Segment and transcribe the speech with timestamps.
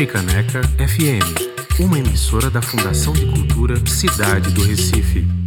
[0.00, 5.39] Freicaneca FM, uma emissora da Fundação de Cultura Cidade do Recife.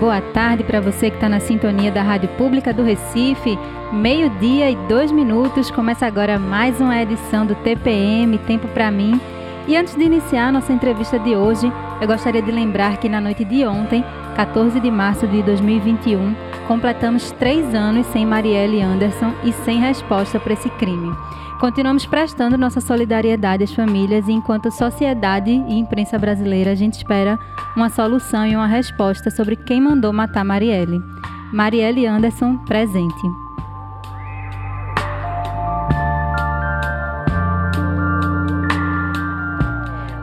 [0.00, 3.58] Boa tarde para você que está na sintonia da Rádio Pública do Recife.
[3.92, 9.20] Meio-dia e dois minutos, começa agora mais uma edição do TPM, Tempo para mim.
[9.68, 13.44] E antes de iniciar nossa entrevista de hoje, eu gostaria de lembrar que na noite
[13.44, 14.02] de ontem,
[14.36, 16.34] 14 de março de 2021,
[16.66, 21.14] completamos três anos sem Marielle Anderson e sem resposta para esse crime.
[21.60, 27.38] Continuamos prestando nossa solidariedade às famílias e, enquanto sociedade e imprensa brasileira, a gente espera
[27.76, 30.98] uma solução e uma resposta sobre quem mandou matar Marielle.
[31.52, 33.49] Marielle Anderson, presente.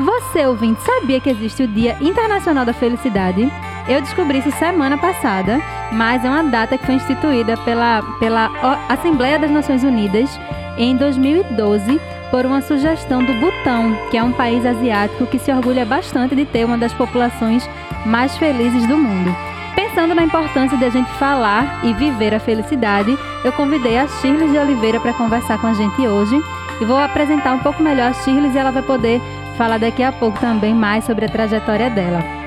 [0.00, 3.52] Você, ouvinte, sabia que existe o Dia Internacional da Felicidade?
[3.90, 8.48] Eu descobri isso semana passada, mas é uma data que foi instituída pela, pela
[8.88, 10.30] Assembleia das Nações Unidas
[10.78, 12.00] em 2012
[12.30, 16.44] por uma sugestão do Butão, que é um país asiático que se orgulha bastante de
[16.44, 17.68] ter uma das populações
[18.06, 19.34] mais felizes do mundo.
[19.74, 24.50] Pensando na importância de a gente falar e viver a felicidade, eu convidei a Shirley
[24.50, 26.40] de Oliveira para conversar com a gente hoje
[26.80, 29.20] e vou apresentar um pouco melhor a Shirley e ela vai poder
[29.58, 32.39] falar daqui a pouco também mais sobre a trajetória dela.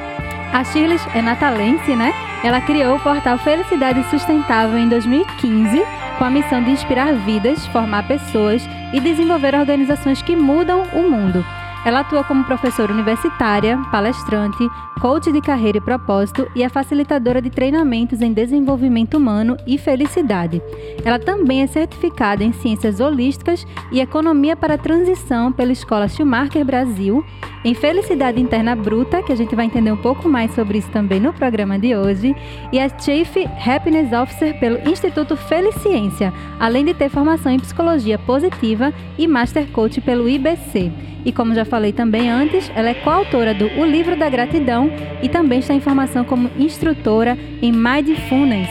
[0.53, 2.13] A Shirley é natalense, né?
[2.43, 5.83] Ela criou o portal Felicidade Sustentável em 2015
[6.19, 11.43] com a missão de inspirar vidas, formar pessoas e desenvolver organizações que mudam o mundo.
[11.85, 14.69] Ela atua como professora universitária, palestrante,
[15.01, 20.61] coach de carreira e propósito e é facilitadora de treinamentos em desenvolvimento humano e felicidade.
[21.03, 27.21] Ela também é certificada em ciências holísticas e economia para transição pela Escola Schumacher Brasil,
[27.65, 31.19] em felicidade interna bruta, que a gente vai entender um pouco mais sobre isso também
[31.19, 32.33] no programa de hoje,
[32.71, 38.93] e é Chief Happiness Officer pelo Instituto Feliciência, além de ter formação em psicologia positiva
[39.17, 40.91] e Master Coach pelo IBC.
[41.25, 44.91] E como já falei também antes, ela é coautora do O Livro da Gratidão
[45.23, 48.69] e também está em formação como instrutora em Mindfulness.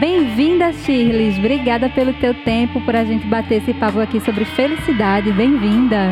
[0.00, 1.38] Bem-vinda, Shirley.
[1.38, 5.30] Obrigada pelo teu tempo, por a gente bater esse papo aqui sobre felicidade.
[5.30, 6.08] Bem-vinda.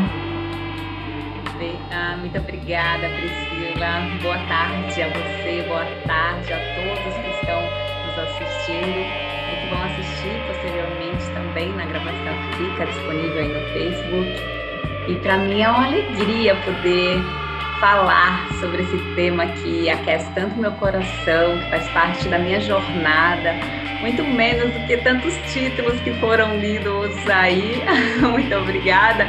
[1.90, 4.06] Ah, muito obrigada, Priscila.
[4.22, 7.62] Boa tarde a você, boa tarde a todos que estão
[8.06, 13.72] nos assistindo e que vão assistir posteriormente também na gravação que fica disponível aí no
[13.72, 14.59] Facebook.
[15.10, 17.20] E para mim é uma alegria poder
[17.80, 23.56] falar sobre esse tema que aquece tanto meu coração, que faz parte da minha jornada,
[24.00, 27.82] muito menos do que tantos títulos que foram lidos aí.
[28.22, 29.26] muito obrigada.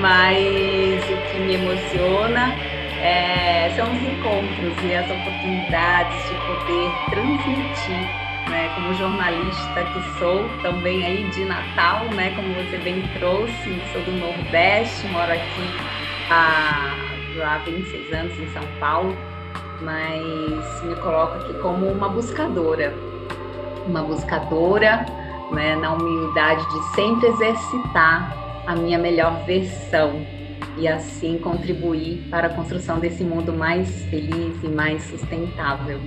[0.00, 2.54] Mas o que me emociona
[3.02, 10.48] é, são os encontros e as oportunidades de poder transmitir né, como jornalista que sou,
[10.60, 15.70] também aí de Natal, né, como você bem trouxe, sou do Nordeste, moro aqui
[16.28, 16.96] há,
[17.42, 19.16] há 26 anos em São Paulo,
[19.80, 22.92] mas me coloco aqui como uma buscadora,
[23.86, 25.06] uma buscadora,
[25.52, 28.36] né, na humildade de sempre exercitar
[28.66, 30.26] a minha melhor versão,
[30.76, 35.98] e assim contribuir para a construção desse mundo mais feliz e mais sustentável.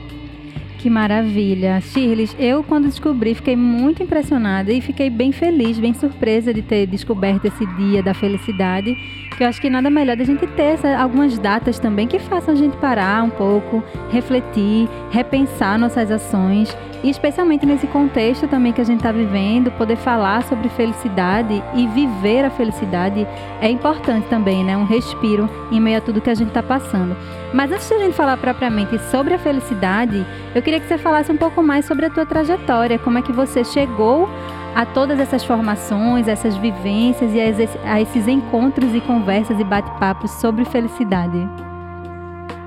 [0.84, 1.80] Que maravilha.
[1.80, 6.86] Shirley, eu quando descobri fiquei muito impressionada e fiquei bem feliz, bem surpresa de ter
[6.88, 8.94] descoberto esse dia da felicidade,
[9.34, 12.54] que eu acho que nada melhor da gente ter essa, algumas datas também que façam
[12.54, 18.80] a gente parar um pouco, refletir, repensar nossas ações e especialmente nesse contexto também que
[18.80, 23.28] a gente está vivendo, poder falar sobre felicidade e viver a felicidade
[23.60, 24.78] é importante também, né?
[24.78, 27.16] Um respiro em meio a tudo que a gente está passando.
[27.54, 30.26] Mas antes de a gente falar propriamente sobre a felicidade,
[30.56, 33.34] eu queria que você falasse um pouco mais sobre a tua trajetória, como é que
[33.34, 34.30] você chegou
[34.76, 37.40] a todas essas formações, essas vivências e
[37.86, 41.48] a esses encontros e conversas e bate-papos sobre felicidade.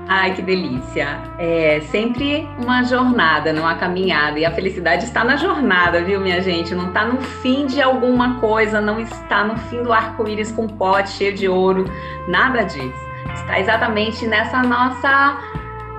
[0.09, 1.19] Ai, que delícia.
[1.37, 4.39] É sempre uma jornada, não uma caminhada.
[4.39, 6.73] E a felicidade está na jornada, viu, minha gente?
[6.73, 11.09] Não está no fim de alguma coisa, não está no fim do arco-íris com pote
[11.09, 11.83] cheio de ouro,
[12.29, 13.07] nada disso.
[13.33, 15.41] Está exatamente nessa nossa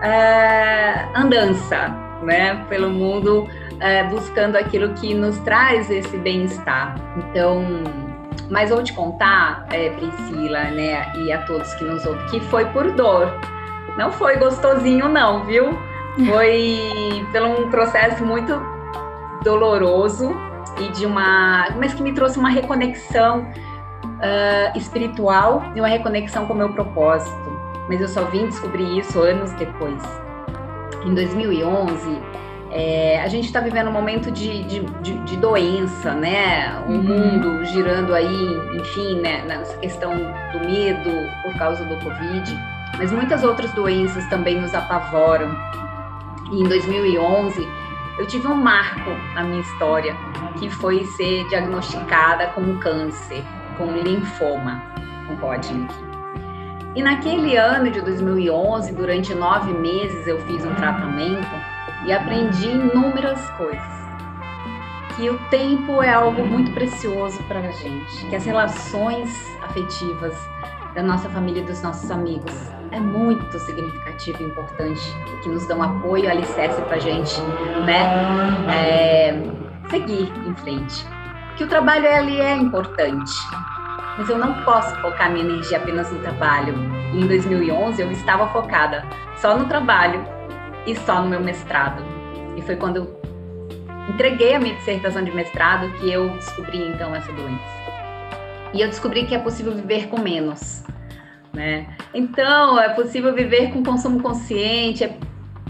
[0.03, 3.47] é, andança, né, pelo mundo,
[3.81, 6.97] é, buscando aquilo que nos traz esse bem-estar.
[7.17, 7.65] Então,
[8.51, 12.65] mas vou te contar, é, Priscila, né, e a todos que nos ouvem, que foi
[12.67, 13.33] por dor
[13.99, 15.77] não foi gostosinho, não, viu?
[16.31, 18.55] Foi pelo um processo muito
[19.43, 20.31] doloroso
[20.81, 21.69] e de uma.
[21.77, 27.59] Mas que me trouxe uma reconexão uh, espiritual e uma reconexão com o meu propósito.
[27.89, 30.01] Mas eu só vim descobrir isso anos depois.
[31.05, 32.23] Em 2011,
[32.71, 36.83] é, a gente está vivendo um momento de, de, de, de doença, né?
[36.87, 37.03] O uhum.
[37.03, 40.13] mundo girando aí, enfim, né, nessa questão
[40.53, 41.11] do medo
[41.43, 45.57] por causa do Covid mas muitas outras doenças também nos apavoram.
[46.51, 47.67] E em 2011,
[48.19, 50.17] eu tive um marco na minha história,
[50.59, 53.45] que foi ser diagnosticada com câncer,
[53.77, 54.83] com linfoma,
[55.27, 55.87] com Hodgkin.
[56.97, 61.47] E naquele ano de 2011, durante nove meses, eu fiz um tratamento
[62.09, 63.99] e aprendi inúmeras coisas.
[65.15, 69.29] Que o tempo é algo muito precioso para a gente, que as relações
[69.63, 70.35] afetivas
[70.95, 72.55] da nossa família e dos nossos amigos
[72.93, 75.03] é muito significativo e importante,
[75.43, 77.39] que nos dão apoio, alicerce para a gente,
[77.85, 78.01] né,
[78.73, 79.43] é,
[79.91, 81.05] seguir em frente.
[81.57, 83.35] Que o trabalho ali é importante,
[84.17, 86.75] mas eu não posso focar minha energia apenas no trabalho.
[87.13, 89.05] Em 2011 eu estava focada
[89.37, 90.38] só no trabalho
[90.87, 92.03] e só no meu mestrado.
[92.57, 93.21] E foi quando eu
[94.09, 97.79] entreguei a minha dissertação de mestrado que eu descobri então essa doença.
[98.75, 100.85] E eu descobri que é possível viver com menos
[101.59, 101.87] né?
[102.15, 105.17] Então, é possível viver com consumo consciente, é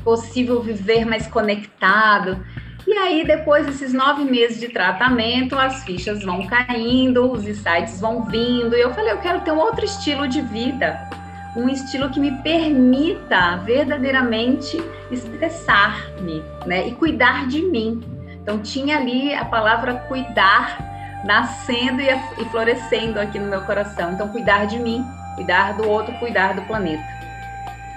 [0.05, 2.45] possível viver mais conectado.
[2.87, 8.25] E aí, depois desses nove meses de tratamento, as fichas vão caindo, os insights vão
[8.25, 8.75] vindo.
[8.75, 11.09] E eu falei, eu quero ter um outro estilo de vida,
[11.57, 16.89] um estilo que me permita verdadeiramente expressar-me, né?
[16.89, 18.03] E cuidar de mim.
[18.43, 20.79] Então, tinha ali a palavra cuidar
[21.25, 24.13] nascendo e florescendo aqui no meu coração.
[24.13, 25.05] Então, cuidar de mim
[25.39, 27.05] cuidar do outro, cuidar do planeta.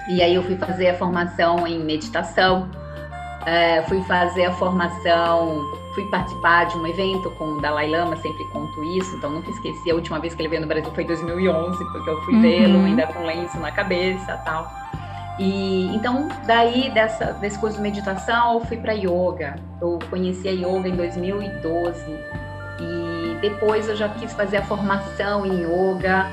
[0.07, 2.69] E aí eu fui fazer a formação em meditação,
[3.45, 5.59] é, fui fazer a formação,
[5.93, 9.91] fui participar de um evento com o Dalai Lama, sempre conto isso, então nunca esqueci.
[9.91, 12.41] A última vez que ele veio no Brasil foi em 2011, porque eu fui uhum.
[12.41, 14.71] vê-lo ainda com lenço na cabeça tal.
[15.39, 19.55] E então, daí dessa, desse curso de meditação, eu fui para yoga.
[19.81, 22.05] Eu conheci a yoga em 2012
[22.79, 26.27] e depois eu já quis fazer a formação em yoga.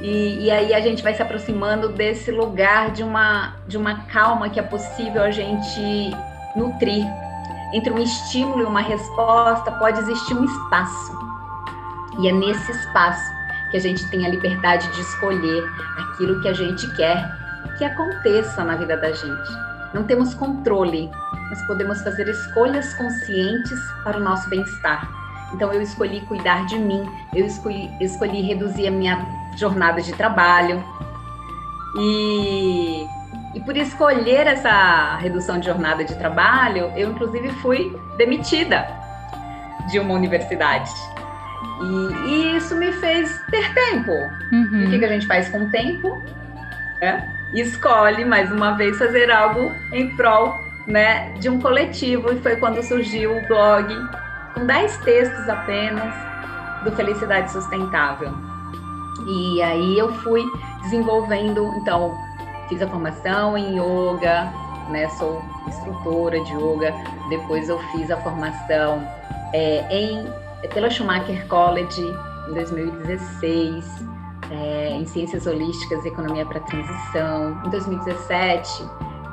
[0.00, 4.48] E, e, aí a gente vai se aproximando desse lugar de uma, de uma calma
[4.48, 5.80] que é possível a gente
[6.54, 7.04] nutrir.
[7.72, 11.18] Entre um estímulo e uma resposta pode existir um espaço.
[12.18, 13.38] E é nesse espaço
[13.70, 15.64] que a gente tem a liberdade de escolher
[15.98, 17.30] aquilo que a gente quer
[17.76, 19.50] que aconteça na vida da gente.
[19.94, 21.10] Não temos controle,
[21.48, 25.08] mas podemos fazer escolhas conscientes para o nosso bem-estar.
[25.54, 29.24] Então eu escolhi cuidar de mim, eu escolhi, escolhi reduzir a minha
[29.56, 30.84] jornada de trabalho.
[31.96, 33.06] E,
[33.54, 38.86] e por escolher essa redução de jornada de trabalho, eu inclusive fui demitida
[39.90, 40.90] de uma universidade.
[41.80, 44.12] E, e isso me fez ter tempo.
[44.52, 44.86] Uhum.
[44.86, 46.22] O que, que a gente faz com o tempo?
[47.00, 47.22] É,
[47.54, 50.54] escolhe mais uma vez fazer algo em prol
[50.86, 52.32] né, de um coletivo.
[52.32, 53.94] E foi quando surgiu o blog,
[54.54, 56.14] com 10 textos apenas,
[56.84, 58.32] do Felicidade Sustentável.
[59.26, 60.44] E aí eu fui
[60.82, 62.16] desenvolvendo, então,
[62.68, 64.52] fiz a formação em yoga,
[64.90, 65.08] né?
[65.10, 66.94] Sou instrutora de yoga.
[67.28, 69.06] Depois eu fiz a formação
[69.52, 70.24] é, em
[70.74, 72.02] pela Schumacher College
[72.48, 74.08] em 2016.
[74.50, 77.60] é, em Ciências Holísticas e Economia para Transição.
[77.66, 78.82] Em 2017,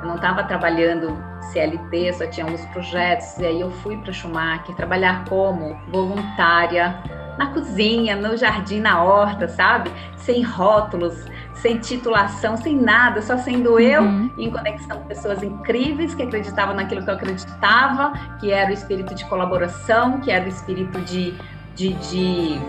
[0.00, 1.16] eu não estava trabalhando
[1.52, 7.02] CLT, só tinha alguns projetos, e aí eu fui para Schumacher trabalhar como voluntária
[7.38, 9.90] na cozinha, no jardim, na horta, sabe?
[10.16, 11.24] Sem rótulos,
[11.60, 13.78] sem titulação, sem nada, só sendo uhum.
[13.78, 14.02] eu
[14.38, 19.14] em conexão com pessoas incríveis que acreditavam naquilo que eu acreditava, que era o espírito
[19.14, 21.34] de colaboração, que era o espírito de,
[21.74, 22.60] de, de,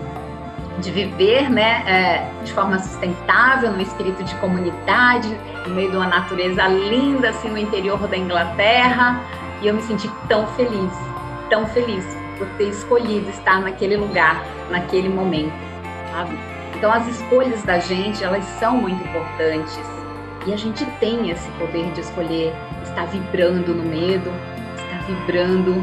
[0.80, 5.28] de viver né, é, de forma sustentável, no espírito de comunidade,
[5.66, 9.20] no meio de uma natureza linda, assim, no interior da Inglaterra.
[9.60, 10.92] E eu me senti tão feliz,
[11.50, 12.04] tão feliz
[12.38, 15.52] por ter escolhido estar naquele lugar, naquele momento,
[16.12, 16.57] sabe?
[16.78, 19.80] Então as escolhas da gente, elas são muito importantes.
[20.46, 22.54] E a gente tem esse poder de escolher
[22.84, 24.30] estar vibrando no medo,
[24.76, 25.74] estar vibrando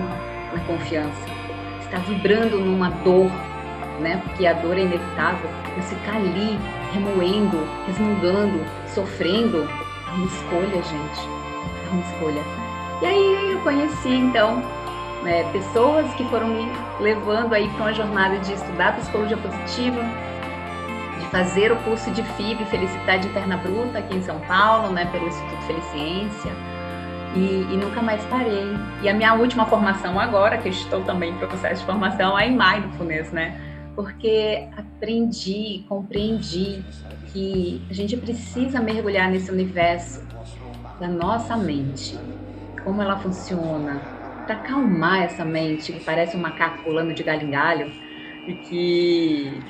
[0.53, 1.19] na confiança,
[1.81, 3.29] estar vibrando numa dor,
[3.99, 4.21] né?
[4.23, 5.49] Porque a dor é inevitável.
[5.75, 6.57] Mas ficar ali
[6.93, 9.67] remoendo, resmungando, sofrendo,
[10.07, 11.27] é uma escolha, gente.
[11.85, 12.41] É uma escolha.
[13.01, 14.63] E aí eu conheci então
[15.23, 16.71] né, pessoas que foram me
[17.01, 20.01] levando aí para uma jornada de estudar psicologia positiva,
[21.19, 25.27] de fazer o curso de FIB, Felicidade Interna Bruta, aqui em São Paulo, né, pelo
[25.27, 26.51] Instituto Feliciência,
[27.35, 28.73] e, e, nunca mais parei.
[29.01, 32.57] E a minha última formação agora, que estou também em processo de formação, é em
[32.57, 33.59] Mindfulness, né,
[33.95, 36.83] porque aprendi, compreendi
[37.31, 40.23] que a gente precisa mergulhar nesse universo
[40.99, 42.17] da nossa mente,
[42.83, 44.01] como ela funciona,
[44.45, 47.91] para acalmar essa mente que parece um macaco pulando de galho em galho
[48.47, 49.63] e que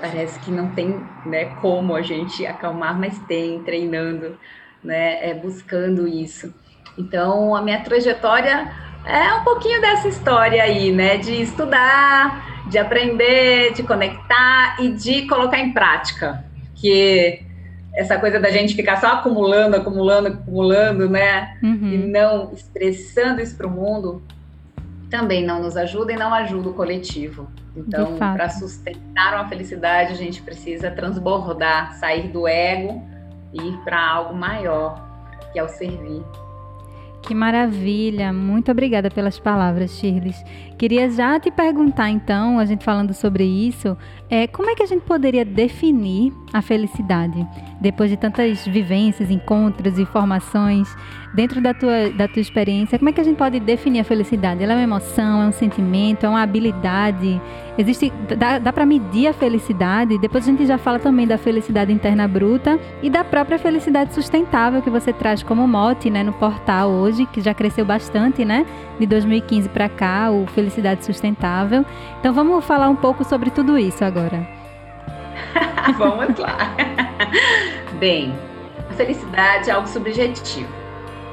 [0.00, 4.38] parece que não tem né, como a gente acalmar, mas tem, treinando,
[4.82, 6.52] né, é, buscando isso.
[6.98, 8.72] Então, a minha trajetória
[9.04, 15.26] é um pouquinho dessa história aí, né, de estudar, de aprender, de conectar e de
[15.26, 17.42] colocar em prática, que
[17.94, 21.58] essa coisa da gente ficar só acumulando, acumulando, acumulando, né?
[21.62, 21.92] Uhum.
[21.92, 24.22] E não expressando isso para o mundo,
[25.10, 27.48] também não nos ajuda e não ajuda o coletivo.
[27.76, 33.02] Então, para sustentar uma felicidade, a gente precisa transbordar, sair do ego
[33.52, 35.04] e ir para algo maior,
[35.52, 36.22] que é o servir.
[37.22, 38.32] Que maravilha!
[38.32, 40.34] Muito obrigada pelas palavras, Shirley.
[40.80, 43.94] Queria já te perguntar, então, a gente falando sobre isso,
[44.30, 47.46] é, como é que a gente poderia definir a felicidade?
[47.78, 50.88] Depois de tantas vivências, encontros e formações,
[51.34, 54.64] dentro da tua, da tua experiência, como é que a gente pode definir a felicidade?
[54.64, 57.38] Ela é uma emoção, é um sentimento, é uma habilidade?
[57.76, 60.18] Existe, dá, dá para medir a felicidade?
[60.18, 64.80] Depois a gente já fala também da felicidade interna bruta e da própria felicidade sustentável
[64.80, 68.64] que você traz como mote né, no portal hoje, que já cresceu bastante, né?
[68.98, 70.69] De 2015 para cá, o Felicidade
[71.04, 71.84] Sustentável.
[72.18, 74.46] Então vamos falar um pouco sobre tudo isso agora.
[75.96, 76.56] Vamos lá.
[77.98, 78.34] Bem,
[78.90, 80.72] a felicidade é algo subjetivo,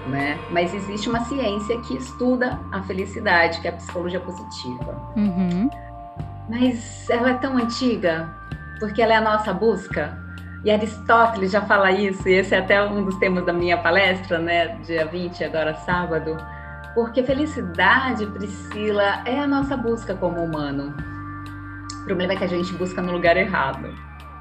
[0.08, 0.38] né?
[0.52, 5.12] Mas existe uma ciência que estuda a felicidade, que é a psicologia positiva.
[5.16, 5.70] Uhum.
[6.50, 8.30] Mas ela é tão antiga,
[8.80, 10.18] porque ela é a nossa busca.
[10.64, 14.40] E Aristóteles já fala isso, e esse é até um dos temas da minha palestra,
[14.40, 14.78] né?
[14.86, 16.38] Dia 20, agora sábado.
[16.98, 20.96] Porque felicidade, Priscila, é a nossa busca como humano.
[22.02, 23.88] O problema é que a gente busca no lugar errado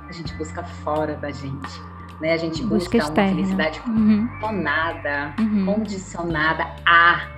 [0.08, 1.82] a gente busca fora da gente.
[2.20, 2.32] Né?
[2.32, 4.26] A gente busca, busca uma felicidade uhum.
[4.40, 5.66] condicionada, uhum.
[5.66, 7.28] condicionada a,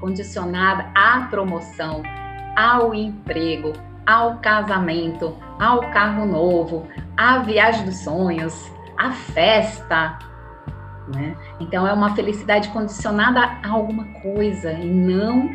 [0.00, 2.02] condicionada à promoção,
[2.56, 3.72] ao emprego,
[4.04, 10.18] ao casamento, ao carro novo, à viagem dos sonhos, à festa.
[11.08, 11.36] Né?
[11.58, 15.50] Então é uma felicidade condicionada a alguma coisa e não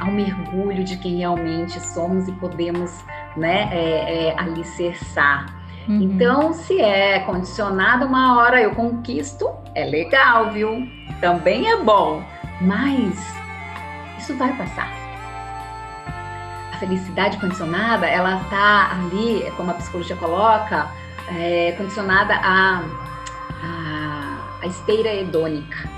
[0.00, 3.04] ao mergulho de quem realmente somos e podemos
[3.36, 5.46] né, é, é, alicerçar.
[5.86, 6.02] Uhum.
[6.02, 10.88] Então, se é condicionado, uma hora eu conquisto, é legal, viu?
[11.20, 12.22] Também é bom,
[12.60, 13.18] mas
[14.18, 14.90] isso vai passar.
[16.72, 20.88] A felicidade condicionada, ela tá ali, é como a psicologia coloca,
[21.36, 22.82] é, condicionada a,
[24.62, 25.88] a, esteira hedônica.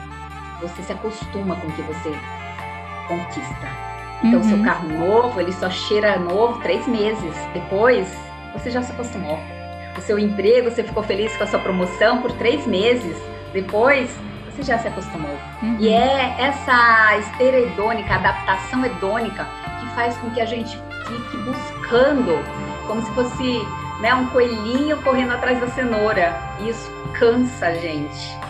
[0.61, 2.13] Você se acostuma com o que você
[3.09, 3.69] conquista.
[4.23, 4.49] Então, uhum.
[4.49, 7.35] seu carro novo, ele só cheira novo três meses.
[7.53, 8.09] Depois,
[8.53, 9.39] você já se acostumou.
[9.97, 13.17] O seu emprego, você ficou feliz com a sua promoção por três meses.
[13.53, 14.09] Depois,
[14.51, 15.37] você já se acostumou.
[15.63, 15.77] Uhum.
[15.81, 19.47] E é essa esteira hedônica, adaptação hedônica,
[19.81, 22.39] que faz com que a gente fique buscando,
[22.87, 23.67] como se fosse
[24.01, 26.35] né, um coelhinho correndo atrás da cenoura.
[26.61, 28.42] E isso cansa a gente.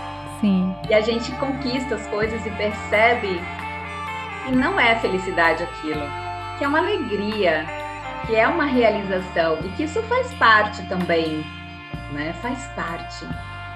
[0.42, 0.74] Sim.
[0.90, 3.40] E a gente conquista as coisas e percebe
[4.48, 6.02] e não é felicidade aquilo,
[6.58, 7.64] que é uma alegria,
[8.26, 11.46] que é uma realização e que isso faz parte também,
[12.12, 12.32] né?
[12.42, 13.24] Faz parte.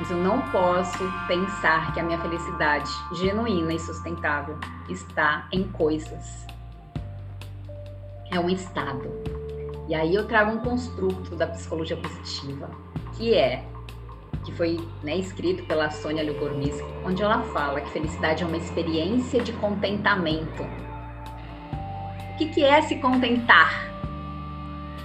[0.01, 4.59] Mas eu não posso pensar que a minha felicidade genuína e sustentável
[4.89, 6.47] está em coisas.
[8.29, 9.09] É um estado.
[9.89, 12.69] E aí eu trago um construto da psicologia positiva,
[13.17, 13.65] que é
[14.47, 19.43] que foi né, escrito pela Sônia Lyubomirsky, onde ela fala que felicidade é uma experiência
[19.43, 20.63] de contentamento.
[20.63, 23.91] O que, que é se contentar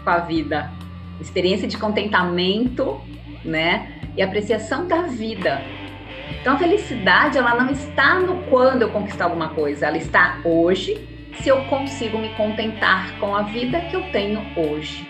[0.03, 0.71] com a vida?
[1.19, 3.01] Experiência de contentamento,
[3.43, 3.99] né?
[4.15, 5.61] E apreciação da vida.
[6.39, 11.07] Então a felicidade ela não está no quando eu conquistar alguma coisa, ela está hoje,
[11.41, 15.07] se eu consigo me contentar com a vida que eu tenho hoje.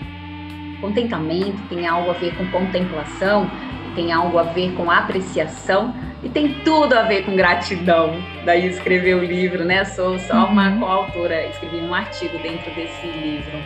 [0.79, 3.49] Contentamento tem algo a ver com contemplação,
[3.95, 5.93] tem algo a ver com apreciação
[6.23, 8.21] e tem tudo a ver com gratidão.
[8.45, 9.83] Daí escrever o livro, né?
[9.85, 10.79] Sou só uma uhum.
[10.79, 13.57] coautora, escrevi um artigo dentro desse livro.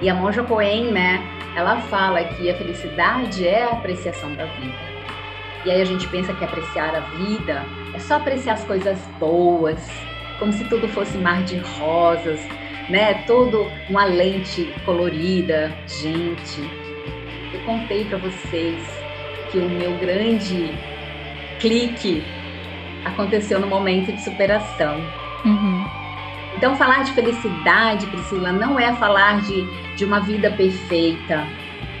[0.00, 1.22] E a Monja Coen, né?
[1.54, 4.94] Ela fala que a felicidade é a apreciação da vida.
[5.64, 9.78] E aí a gente pensa que apreciar a vida é só apreciar as coisas boas,
[10.38, 12.40] como se tudo fosse mar de rosas,
[12.90, 13.22] né?
[13.26, 15.72] Todo uma lente colorida.
[15.86, 16.60] Gente,
[17.52, 19.03] eu contei para vocês
[19.54, 20.76] que o meu grande
[21.60, 22.24] clique
[23.04, 24.96] aconteceu no momento de superação.
[25.44, 25.84] Uhum.
[26.56, 31.46] Então, falar de felicidade, Priscila, não é falar de, de uma vida perfeita,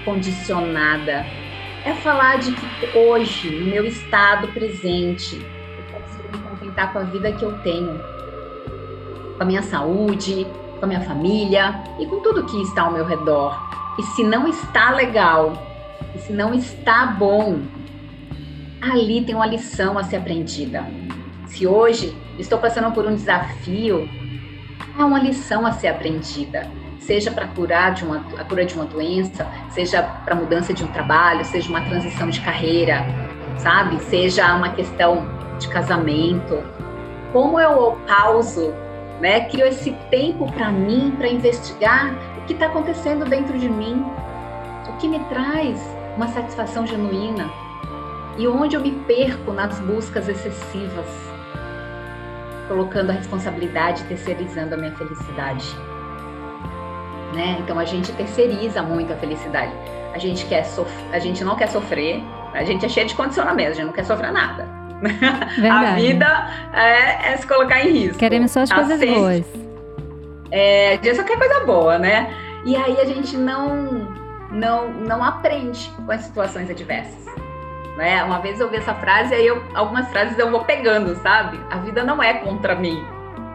[0.04, 1.24] condicionada.
[1.84, 7.02] É falar de que hoje, no meu estado presente, eu consigo me contentar com a
[7.04, 8.00] vida que eu tenho,
[9.36, 10.44] com a minha saúde,
[10.80, 13.56] com a minha família e com tudo que está ao meu redor.
[13.96, 15.52] E se não está legal,
[16.14, 17.60] e se não está bom,
[18.80, 20.84] ali tem uma lição a ser aprendida.
[21.46, 24.08] Se hoje estou passando por um desafio,
[24.98, 26.68] há uma lição a ser aprendida.
[26.98, 30.86] Seja para curar de uma, a cura de uma doença, seja para mudança de um
[30.88, 33.04] trabalho, seja uma transição de carreira,
[33.58, 34.00] sabe?
[34.04, 35.26] Seja uma questão
[35.58, 36.62] de casamento.
[37.32, 38.72] Como eu pauso,
[39.20, 39.40] né?
[39.48, 44.02] Crio esse tempo para mim, para investigar o que está acontecendo dentro de mim,
[44.88, 47.50] o que me traz uma satisfação genuína
[48.36, 51.06] e onde eu me perco nas buscas excessivas,
[52.68, 55.64] colocando a responsabilidade, terceirizando a minha felicidade.
[57.34, 57.56] Né?
[57.60, 59.72] Então a gente terceiriza muito a felicidade.
[60.12, 60.64] A gente quer
[61.12, 62.22] a gente não quer sofrer,
[62.52, 64.68] a gente é cheio de condicionamento, a gente não quer sofrer nada.
[65.70, 68.18] A vida é, é, se colocar em risco.
[68.18, 69.44] Queremos só as coisas boas.
[70.50, 72.32] É, a gente só quer coisa boa, né?
[72.64, 74.03] E aí a gente não
[74.54, 77.24] não, não aprende com as situações adversas.
[77.96, 78.22] Né?
[78.24, 81.60] Uma vez eu ouvi essa frase, aí eu, algumas frases eu vou pegando, sabe?
[81.70, 83.04] A vida não é contra mim,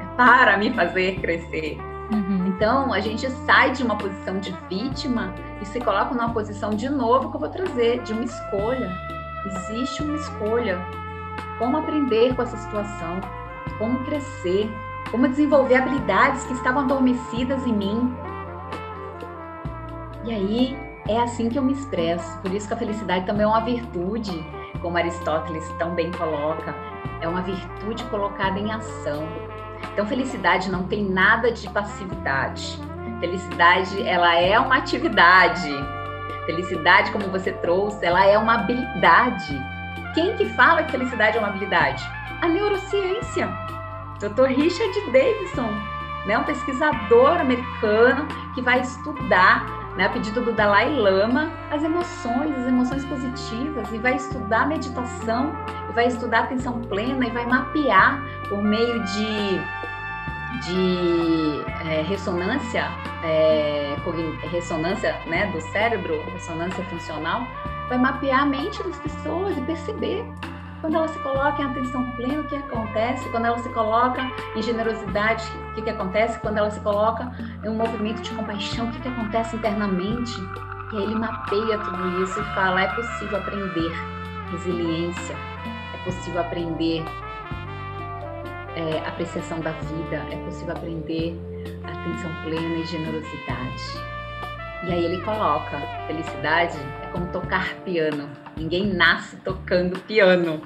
[0.02, 1.78] é para me fazer crescer.
[2.12, 2.48] Uhum.
[2.48, 6.90] Então, a gente sai de uma posição de vítima e se coloca numa posição de
[6.90, 8.92] novo que eu vou trazer, de uma escolha.
[9.46, 10.80] Existe uma escolha.
[11.58, 13.20] Como aprender com essa situação?
[13.78, 14.70] Como crescer?
[15.12, 18.16] Como desenvolver habilidades que estavam adormecidas em mim?
[20.26, 22.38] E aí, é assim que eu me expresso.
[22.39, 24.45] Por isso que a felicidade também é uma virtude,
[24.80, 26.76] como Aristóteles tão bem coloca,
[27.19, 29.28] é uma virtude colocada em ação.
[29.91, 32.80] Então, felicidade não tem nada de passividade.
[33.19, 35.69] Felicidade, ela é uma atividade.
[36.45, 39.60] Felicidade, como você trouxe, ela é uma habilidade.
[40.13, 42.08] Quem que fala que felicidade é uma habilidade?
[42.41, 43.50] A neurociência.
[44.19, 44.48] Dr.
[44.48, 45.69] Richard Davidson,
[46.26, 52.58] né, um pesquisador americano que vai estudar né, a pedido do Dalai Lama, as emoções,
[52.58, 55.52] as emoções positivas, e vai estudar meditação,
[55.90, 59.60] e vai estudar atenção plena, e vai mapear por meio de,
[60.64, 62.90] de é, ressonância,
[63.26, 63.98] é,
[64.50, 67.46] ressonância né, do cérebro, ressonância funcional,
[67.90, 70.26] vai mapear a mente das pessoas e perceber
[70.82, 73.28] quando ela se coloca em atenção plena, o que acontece?
[73.30, 74.22] Quando ela se coloca
[74.56, 76.39] em generosidade, o que, que acontece?
[76.39, 77.32] Quando ela se coloca
[77.63, 80.39] em um movimento de compaixão, o que, que acontece internamente?
[80.94, 83.92] E aí ele mapeia tudo isso e fala: é possível aprender
[84.52, 85.36] resiliência,
[85.94, 87.04] é possível aprender
[88.76, 91.38] é, apreciação da vida, é possível aprender
[91.84, 93.84] atenção plena e generosidade.
[94.88, 98.30] E aí ele coloca: felicidade é como tocar piano.
[98.60, 100.62] Ninguém nasce tocando piano.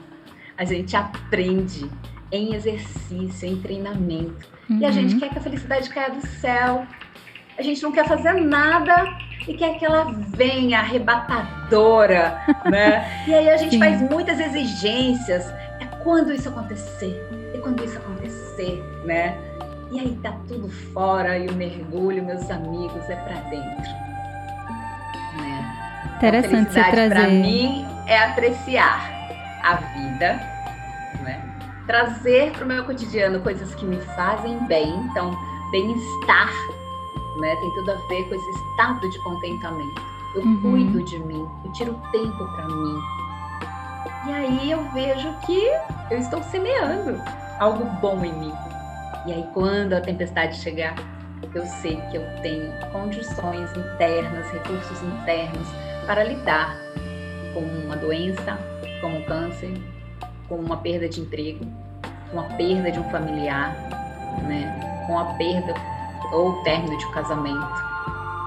[0.57, 1.87] A gente aprende
[2.31, 4.47] em exercício, em treinamento.
[4.67, 4.79] Uhum.
[4.79, 5.19] E a gente uhum.
[5.19, 6.87] quer que a felicidade caia do céu.
[7.57, 9.15] A gente não quer fazer nada
[9.47, 13.25] e quer que ela venha arrebatadora, né?
[13.27, 13.79] E aí a gente Sim.
[13.79, 15.47] faz muitas exigências.
[15.79, 17.15] É quando isso acontecer,
[17.53, 19.37] é quando isso acontecer, né?
[19.91, 24.12] E aí tá tudo fora e o mergulho, meus amigos, é para dentro.
[26.17, 27.09] Interessante você trazer.
[27.09, 29.11] Para mim é apreciar
[29.63, 30.39] a vida,
[31.21, 31.41] né?
[31.87, 35.37] Trazer para o meu cotidiano coisas que me fazem bem, então
[35.71, 36.51] bem-estar,
[37.39, 37.55] né?
[37.55, 40.01] Tem tudo a ver com esse estado de contentamento.
[40.35, 40.61] Eu uhum.
[40.61, 42.99] cuido de mim, eu tiro tempo para mim.
[44.27, 45.61] E aí eu vejo que
[46.09, 47.21] eu estou semeando
[47.59, 48.53] algo bom em mim.
[49.25, 50.95] E aí, quando a tempestade chegar,
[51.53, 55.67] eu sei que eu tenho condições internas, recursos internos
[56.05, 56.77] para lidar
[57.53, 58.57] com uma doença,
[59.01, 59.73] como o câncer,
[60.47, 61.65] com uma perda de emprego,
[62.31, 63.75] com a perda de um familiar,
[64.47, 65.03] né?
[65.07, 65.73] com a perda
[66.31, 67.83] ou o término de um casamento.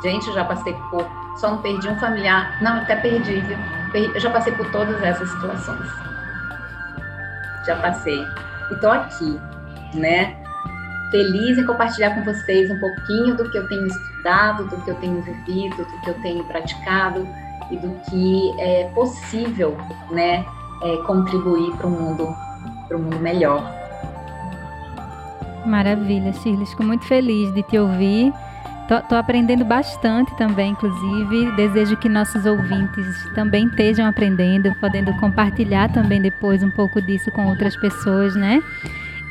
[0.02, 1.06] Gente, eu já passei por.
[1.36, 2.62] Só não perdi um familiar.
[2.62, 3.58] Não, até perdi, viu?
[3.94, 5.88] Eu já passei por todas essas situações.
[7.66, 8.22] Já passei.
[8.70, 9.40] E tô aqui,
[9.94, 10.36] né?
[11.10, 14.94] feliz em compartilhar com vocês um pouquinho do que eu tenho estudado, do que eu
[14.96, 17.26] tenho vivido, do que eu tenho praticado
[17.70, 19.76] e do que é possível,
[20.10, 20.44] né,
[20.82, 22.34] é, contribuir para o mundo,
[22.88, 23.62] para mundo melhor.
[25.64, 28.32] Maravilha, Shirley, fico muito feliz de te ouvir.
[29.08, 31.50] Tô, aprendendo bastante também, inclusive.
[31.56, 37.48] Desejo que nossos ouvintes também estejam aprendendo, podendo compartilhar também depois um pouco disso com
[37.48, 38.62] outras pessoas, né?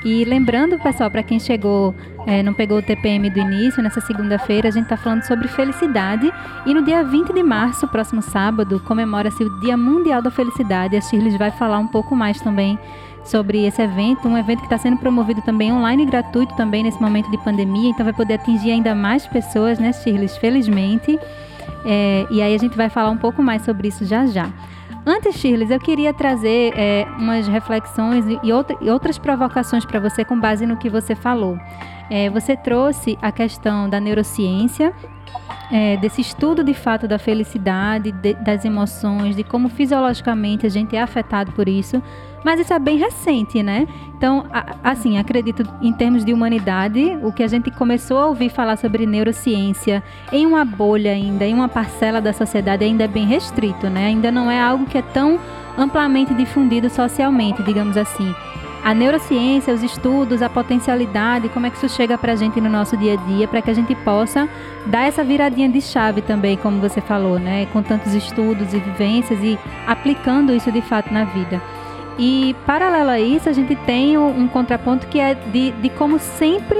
[0.06, 1.96] E lembrando, pessoal, para quem chegou,
[2.28, 6.32] é, não pegou o TPM do início, nessa segunda-feira a gente está falando sobre felicidade.
[6.63, 10.96] E no dia 20 de março, próximo sábado, comemora-se o Dia Mundial da Felicidade.
[10.96, 12.78] A Shirley vai falar um pouco mais também
[13.24, 17.32] sobre esse evento, um evento que está sendo promovido também online gratuito também nesse momento
[17.32, 20.28] de pandemia, então vai poder atingir ainda mais pessoas, né, Shirley?
[20.28, 21.20] Felizmente.
[21.84, 24.52] É, e aí a gente vai falar um pouco mais sobre isso já já.
[25.06, 30.26] Antes, Shirley, eu queria trazer é, umas reflexões e, outra, e outras provocações para você
[30.26, 31.60] com base no que você falou.
[32.10, 34.91] É, você trouxe a questão da neurociência,
[35.72, 40.96] é, desse estudo de fato da felicidade, de, das emoções, de como fisiologicamente a gente
[40.96, 42.02] é afetado por isso,
[42.45, 43.88] mas isso é bem recente, né?
[44.15, 44.45] Então,
[44.84, 49.08] assim, acredito em termos de humanidade, o que a gente começou a ouvir falar sobre
[49.08, 54.05] neurociência em uma bolha ainda, em uma parcela da sociedade ainda é bem restrito, né?
[54.05, 55.39] Ainda não é algo que é tão
[55.75, 58.31] amplamente difundido socialmente, digamos assim.
[58.84, 62.69] A neurociência, os estudos, a potencialidade, como é que isso chega para a gente no
[62.69, 64.47] nosso dia a dia, para que a gente possa
[64.86, 67.65] dar essa viradinha de chave também, como você falou, né?
[67.73, 71.60] Com tantos estudos e vivências e aplicando isso de fato na vida.
[72.17, 76.80] E paralelo a isso, a gente tem um contraponto que é de, de como sempre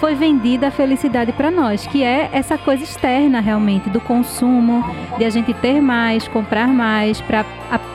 [0.00, 4.84] foi vendida a felicidade para nós, que é essa coisa externa realmente do consumo,
[5.16, 7.44] de a gente ter mais, comprar mais, para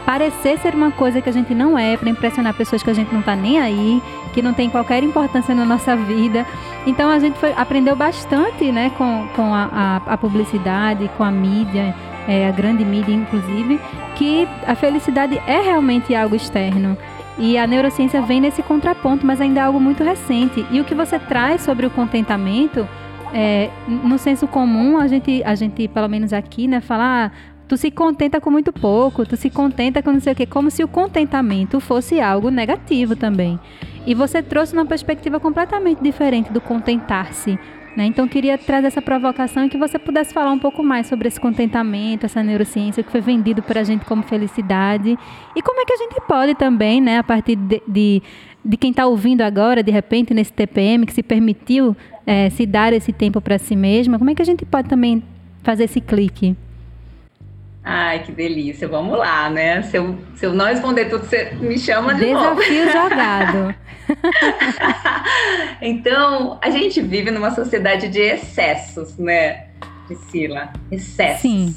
[0.05, 3.11] parecer ser uma coisa que a gente não é, para impressionar pessoas que a gente
[3.13, 4.01] não está nem aí,
[4.33, 6.45] que não tem qualquer importância na nossa vida.
[6.87, 11.31] Então a gente foi, aprendeu bastante, né, com, com a, a, a publicidade, com a
[11.31, 11.95] mídia
[12.27, 13.79] é, a grande mídia inclusive,
[14.15, 16.97] que a felicidade é realmente algo externo.
[17.37, 20.65] E a neurociência vem nesse contraponto, mas ainda é algo muito recente.
[20.69, 22.87] E o que você traz sobre o contentamento,
[23.33, 27.31] é, no senso comum, a gente, a gente, pelo menos aqui, né, fala, ah,
[27.67, 30.69] tu se contenta com muito pouco, tu se contenta com não sei o quê, como
[30.69, 33.59] se o contentamento fosse algo negativo também.
[34.05, 37.57] E você trouxe uma perspectiva completamente diferente do contentar-se.
[37.95, 38.05] Né?
[38.05, 41.39] Então, queria trazer essa provocação e que você pudesse falar um pouco mais sobre esse
[41.39, 45.17] contentamento, essa neurociência que foi vendido para a gente como felicidade
[45.55, 48.23] e como é que a gente pode também, né, a partir de, de,
[48.63, 52.93] de quem está ouvindo agora, de repente, nesse TPM, que se permitiu é, se dar
[52.93, 55.21] esse tempo para si mesma, como é que a gente pode também
[55.61, 56.55] fazer esse clique?
[57.83, 58.87] Ai, que delícia.
[58.87, 59.81] Vamos lá, né?
[59.83, 62.61] Se eu, se eu não responder tudo, você me chama de Desafio novo.
[62.61, 63.75] Desafio jogado.
[65.81, 69.67] então, a gente vive numa sociedade de excessos, né,
[70.07, 70.71] Priscila?
[70.91, 71.41] Excessos.
[71.41, 71.75] Sim.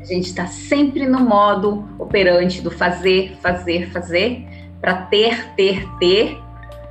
[0.00, 4.46] A gente está sempre no modo operante do fazer, fazer, fazer,
[4.80, 6.38] para ter, ter, ter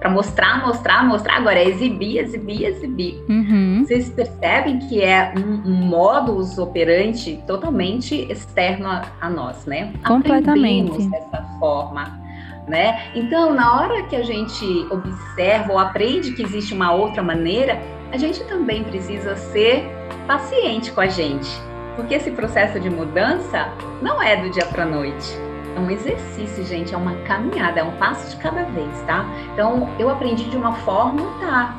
[0.06, 1.38] para mostrar, mostrar, mostrar.
[1.38, 3.24] Agora é exibir, exibir, exibir.
[3.28, 3.84] Uhum.
[3.84, 9.94] Vocês percebem que é um, um modus operandi totalmente externo a, a nós, né?
[10.06, 10.91] Completamente.
[10.91, 12.24] Aprendemos dessa forma.
[12.68, 13.12] Né?
[13.15, 17.80] Então, na hora que a gente observa ou aprende que existe uma outra maneira,
[18.12, 19.88] a gente também precisa ser
[20.28, 21.50] paciente com a gente,
[21.96, 23.70] porque esse processo de mudança
[24.02, 25.32] não é do dia para noite.
[25.75, 29.25] É um exercício, gente, é uma caminhada, é um passo de cada vez, tá?
[29.53, 31.75] Então, eu aprendi de uma forma, tá?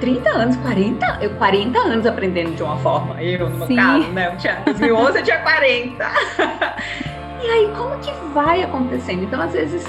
[0.00, 3.20] 30 anos, 40, eu 40 anos aprendendo de uma forma.
[3.22, 4.28] Eu, no meu caso, né?
[4.28, 6.04] Eu tinha, 2011 eu tinha 40.
[7.42, 9.24] e aí, como que vai acontecendo?
[9.24, 9.84] Então, às vezes,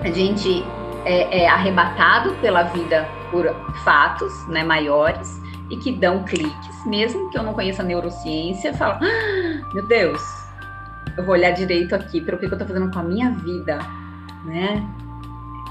[0.00, 0.64] a gente
[1.04, 5.40] é, é arrebatado pela vida por fatos né, maiores
[5.70, 9.84] e que dão cliques, mesmo que eu não conheça a neurociência, eu falo, ah, meu
[9.86, 10.37] Deus,
[11.18, 13.80] eu vou olhar direito aqui para o que eu estou fazendo com a minha vida,
[14.44, 14.88] né?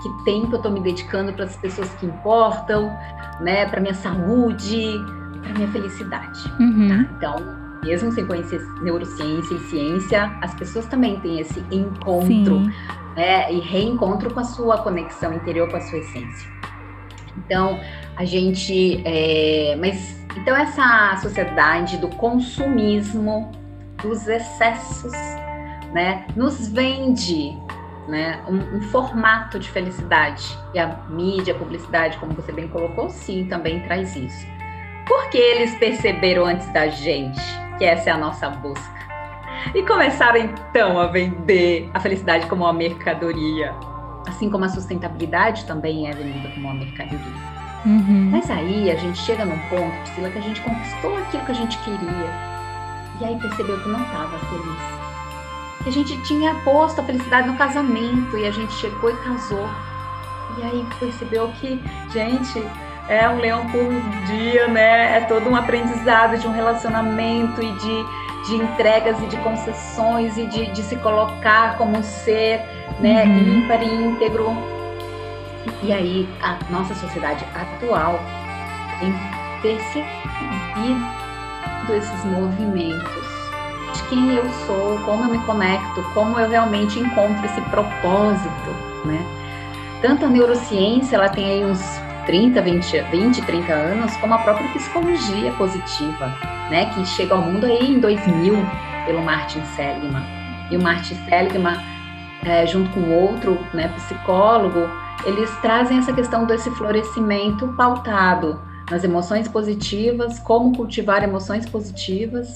[0.03, 2.93] Que tempo eu estou me dedicando para as pessoas que importam,
[3.39, 3.65] né?
[3.65, 4.91] Para minha saúde,
[5.41, 6.51] para minha felicidade.
[6.59, 6.89] Uhum.
[6.89, 7.09] Tá?
[7.15, 7.35] Então,
[7.81, 12.59] mesmo sem conhecer neurociência e ciência, as pessoas também têm esse encontro,
[13.15, 13.51] né?
[13.51, 16.51] E reencontro com a sua conexão interior, com a sua essência.
[17.37, 17.79] Então,
[18.17, 19.01] a gente.
[19.05, 23.49] É, mas então essa sociedade do consumismo,
[24.01, 25.13] dos excessos,
[25.93, 27.57] né, nos vende
[28.07, 30.57] né, um, um, formato de felicidade.
[30.73, 34.47] E a mídia, a publicidade, como você bem colocou, sim, também traz isso.
[35.05, 37.41] Porque eles perceberam antes da gente
[37.77, 38.97] que essa é a nossa busca.
[39.73, 43.73] E começaram então a vender a felicidade como uma mercadoria.
[44.27, 47.57] Assim como a sustentabilidade também é vendida como uma mercadoria.
[47.85, 48.29] Uhum.
[48.31, 51.55] Mas aí a gente chega num ponto, Priscila, que a gente conquistou aquilo que a
[51.55, 52.56] gente queria.
[53.19, 55.83] E aí percebeu que não estava feliz.
[55.83, 59.67] Que a gente tinha posto a felicidade no casamento e a gente chegou e casou.
[60.57, 62.63] E aí percebeu que, gente,
[63.07, 63.89] é um leão por
[64.27, 65.17] dia, né?
[65.17, 70.45] É todo um aprendizado de um relacionamento e de, de entregas e de concessões e
[70.45, 72.61] de, de se colocar como um ser
[72.99, 73.59] né, uhum.
[73.59, 74.55] ímpar e íntegro.
[75.83, 78.19] E aí a nossa sociedade atual
[78.99, 79.13] tem
[79.61, 81.26] percebido
[81.93, 83.27] esses movimentos
[83.93, 88.69] de quem eu sou, como eu me conecto, como eu realmente encontro esse propósito,
[89.05, 89.19] né?
[90.01, 91.81] Tanto a neurociência, ela tem aí uns
[92.27, 96.27] 30, 20, 20, 30 anos, como a própria psicologia positiva,
[96.69, 98.53] né, que chega ao mundo aí em 2000
[99.05, 100.23] pelo Martin Seligman.
[100.69, 101.77] E o Martin Seligman,
[102.43, 104.89] é, junto com outro né, psicólogo,
[105.25, 112.55] eles trazem essa questão desse florescimento pautado nas emoções positivas, como cultivar emoções positivas,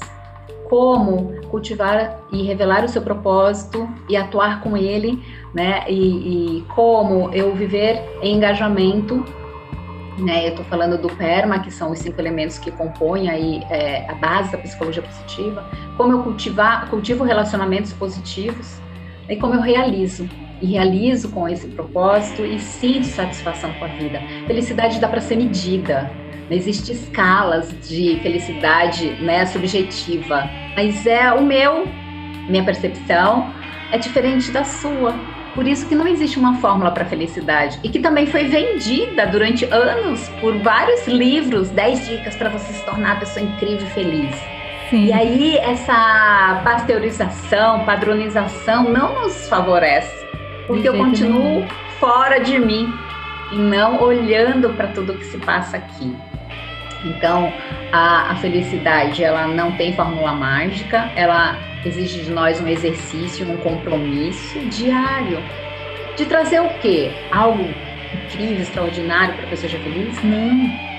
[0.69, 5.21] como cultivar e revelar o seu propósito e atuar com ele,
[5.53, 5.83] né?
[5.89, 9.23] E, e como eu viver em engajamento
[10.17, 10.45] né?
[10.45, 14.15] Eu estou falando do PERMA, que são os cinco elementos que compõem aí, é, a
[14.15, 15.65] base da psicologia positiva,
[15.97, 18.79] como eu cultivar, cultivo relacionamentos positivos
[19.29, 20.29] e como eu realizo.
[20.61, 24.21] E realizo com esse propósito e sinto satisfação com a vida.
[24.45, 26.11] Felicidade dá para ser medida.
[26.49, 31.87] Não existe escalas de felicidade né, subjetiva, mas é o meu,
[32.49, 33.53] minha percepção
[33.91, 35.15] é diferente da sua.
[35.53, 39.65] Por isso que não existe uma fórmula para felicidade e que também foi vendida durante
[39.65, 44.35] anos por vários livros, 10 dicas para você se tornar uma pessoa incrível e feliz.
[44.89, 45.05] Sim.
[45.05, 50.25] E aí essa pasteurização, padronização não nos favorece,
[50.67, 51.65] porque eu continuo
[51.99, 52.93] fora de mim
[53.51, 56.15] e não olhando para tudo que se passa aqui.
[57.03, 57.51] Então,
[57.91, 63.57] a, a felicidade, ela não tem fórmula mágica, ela exige de nós um exercício, um
[63.57, 65.39] compromisso diário
[66.15, 67.11] de trazer o quê?
[67.31, 67.67] Algo
[68.13, 70.23] incrível, extraordinário para a pessoa seja feliz?
[70.23, 70.91] Não.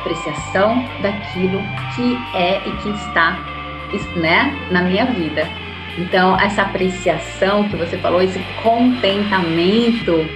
[0.00, 1.60] Apreciação daquilo
[1.94, 3.38] que é e que está
[4.16, 5.48] né, na minha vida.
[5.98, 10.26] Então, essa apreciação que você falou, esse contentamento,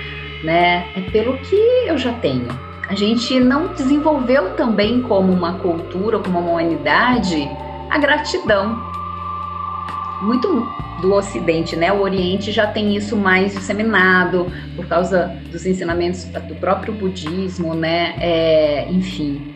[0.44, 2.48] né, é pelo que eu já tenho.
[2.88, 7.48] A gente não desenvolveu também como uma cultura, como uma humanidade,
[7.90, 8.80] a gratidão
[10.22, 10.66] muito
[11.00, 11.92] do Ocidente, né?
[11.92, 18.14] O Oriente já tem isso mais disseminado por causa dos ensinamentos do próprio budismo, né?
[18.20, 19.54] É, enfim,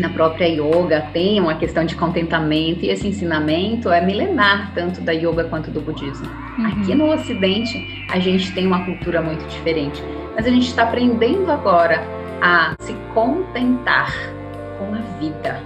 [0.00, 5.12] na própria yoga tem uma questão de contentamento e esse ensinamento é milenar tanto da
[5.12, 6.26] yoga quanto do budismo.
[6.58, 6.66] Uhum.
[6.66, 10.02] Aqui no Ocidente a gente tem uma cultura muito diferente,
[10.34, 12.02] mas a gente está aprendendo agora
[12.40, 14.12] a se contentar
[14.78, 15.62] com a vida.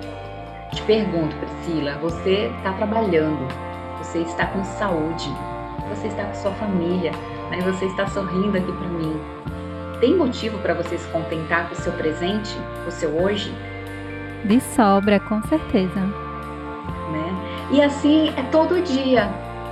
[0.72, 3.66] Te pergunto, Priscila, você está trabalhando
[4.06, 5.28] você está com saúde,
[5.88, 7.10] você está com sua família,
[7.50, 7.60] né?
[7.60, 9.20] você está sorrindo aqui para mim.
[10.00, 13.52] Tem motivo para você se contentar com o seu presente, o seu hoje?
[14.46, 16.00] De sobra, com certeza.
[16.00, 17.68] Né?
[17.72, 19.28] E assim é todo dia.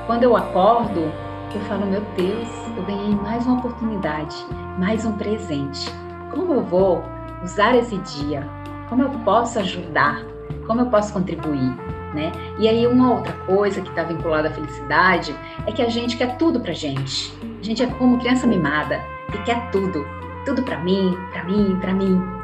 [0.06, 1.12] Quando eu acordo,
[1.54, 4.34] eu falo, meu Deus, eu ganhei mais uma oportunidade,
[4.78, 5.88] mais um presente.
[6.32, 7.04] Como eu vou
[7.42, 8.48] usar esse dia?
[8.88, 10.24] Como eu posso ajudar?
[10.66, 11.72] Como eu posso contribuir?
[12.14, 12.32] né?
[12.58, 15.34] E aí uma outra coisa que está vinculada à felicidade
[15.66, 17.32] é que a gente quer tudo pra gente.
[17.60, 19.00] A gente é como criança mimada
[19.34, 20.06] e quer tudo,
[20.44, 22.43] tudo para mim, para mim, para mim.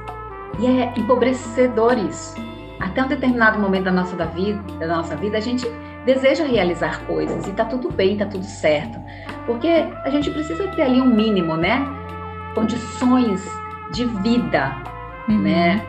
[0.58, 2.34] E é empobrecedor isso.
[2.78, 5.66] Até um determinado momento da nossa da vida, da nossa vida, a gente
[6.04, 8.98] deseja realizar coisas e tá tudo bem, tá tudo certo.
[9.46, 9.68] Porque
[10.04, 11.86] a gente precisa ter ali um mínimo, né?
[12.54, 13.46] Condições
[13.92, 14.76] de vida,
[15.28, 15.38] uhum.
[15.38, 15.84] né?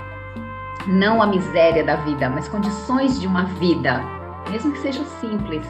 [0.87, 4.01] Não a miséria da vida, mas condições de uma vida,
[4.49, 5.65] mesmo que seja simples.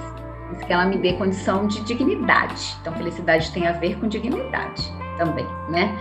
[0.49, 2.75] Mas que ela me dê condição de dignidade.
[2.81, 5.95] Então, felicidade tem a ver com dignidade também, né?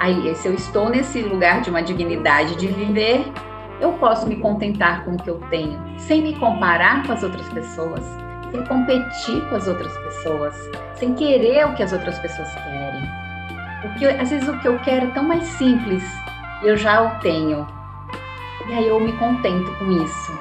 [0.00, 3.30] Aí, se eu estou nesse lugar de uma dignidade de viver,
[3.80, 7.46] eu posso me contentar com o que eu tenho, sem me comparar com as outras
[7.50, 8.00] pessoas,
[8.50, 10.54] sem competir com as outras pessoas,
[10.94, 13.02] sem querer o que as outras pessoas querem.
[13.82, 16.02] Porque às vezes o que eu quero é tão mais simples
[16.62, 17.66] eu já o tenho.
[18.68, 20.38] E aí eu me contento com isso.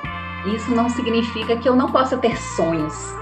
[0.55, 3.13] Isso não significa que eu não possa ter sonhos,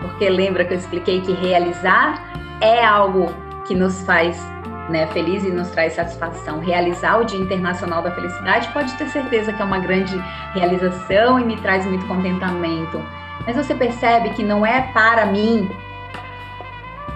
[0.00, 2.22] porque lembra que eu expliquei que realizar
[2.60, 3.26] é algo
[3.66, 4.40] que nos faz
[4.90, 6.60] né, feliz e nos traz satisfação.
[6.60, 10.16] Realizar o Dia Internacional da Felicidade pode ter certeza que é uma grande
[10.52, 13.02] realização e me traz muito contentamento.
[13.46, 15.70] Mas você percebe que não é para mim,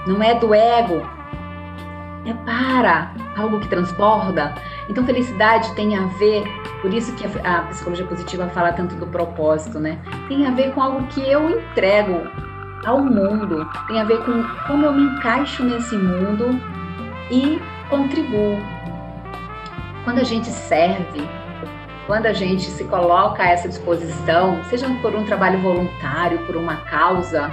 [0.06, 1.06] não é do ego,
[2.24, 4.54] é para algo que transborda.
[4.88, 6.44] Então, felicidade tem a ver,
[6.80, 9.98] por isso que a, psicologia positiva fala tanto do propósito, né?
[10.28, 12.22] Tem a ver com algo que eu entrego
[12.86, 16.60] ao mundo, tem a ver com como eu me encaixo nesse mundo
[17.34, 18.58] e contribuo.
[20.04, 21.28] Quando a gente serve,
[22.06, 26.76] quando a gente se coloca a essa disposição, seja por um trabalho voluntário, por uma
[26.76, 27.50] causa,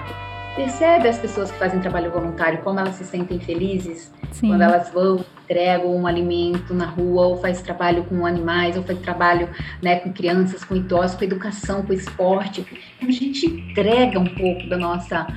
[0.56, 4.50] percebe as pessoas que fazem trabalho voluntário como elas se sentem felizes Sim.
[4.50, 8.98] quando elas vão entregam um alimento na rua ou faz trabalho com animais ou faz
[9.00, 9.50] trabalho
[9.82, 12.66] né, com crianças, com idosos, com educação, com esporte.
[12.96, 15.28] Então, a gente entrega um pouco da nossa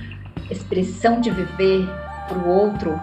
[0.49, 1.89] expressão de viver
[2.29, 3.01] para o outro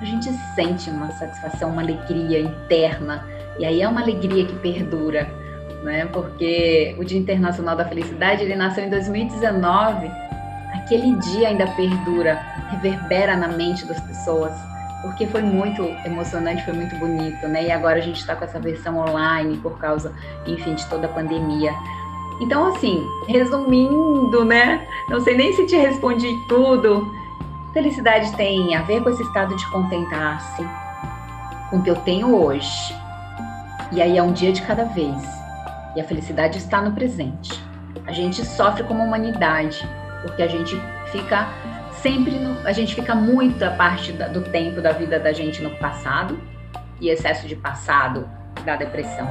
[0.00, 3.26] a gente sente uma satisfação, uma alegria interna.
[3.58, 5.28] E aí é uma alegria que perdura,
[5.82, 6.06] né?
[6.06, 10.10] Porque o Dia Internacional da Felicidade, ele nasceu em 2019.
[10.74, 12.34] Aquele dia ainda perdura,
[12.70, 14.52] reverbera na mente das pessoas,
[15.02, 17.66] porque foi muito emocionante, foi muito bonito, né?
[17.66, 20.12] E agora a gente está com essa versão online por causa,
[20.46, 21.72] enfim, de toda a pandemia.
[22.40, 24.86] Então, assim, resumindo, né?
[25.08, 27.06] Não sei nem se te respondi tudo,
[27.74, 30.64] Felicidade tem a ver com esse estado de contentar-se
[31.68, 32.94] com o que eu tenho hoje.
[33.90, 35.20] E aí é um dia de cada vez.
[35.96, 37.60] E a felicidade está no presente.
[38.06, 39.84] A gente sofre como humanidade,
[40.22, 41.48] porque a gente fica
[41.94, 45.70] sempre no, a gente fica muita parte da, do tempo da vida da gente no
[45.70, 46.38] passado,
[47.00, 48.28] e excesso de passado
[48.64, 49.28] dá depressão.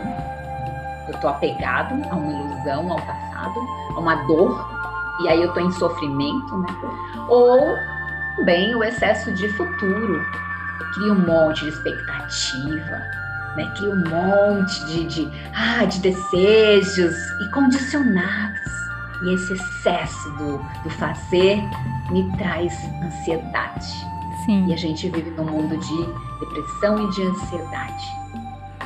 [1.07, 3.59] Eu tô apegado a uma ilusão, ao passado,
[3.95, 4.67] a uma dor,
[5.21, 6.67] e aí eu tô em sofrimento, né?
[7.29, 7.92] Ou
[8.35, 10.25] também o excesso de futuro
[10.93, 13.01] cria um monte de expectativa,
[13.55, 13.71] né?
[13.75, 18.59] cria um monte de, de, ah, de desejos e condicionados.
[19.23, 21.61] E esse excesso do, do fazer
[22.11, 23.87] me traz ansiedade.
[24.45, 24.67] Sim.
[24.67, 28.05] E a gente vive num mundo de depressão e de ansiedade.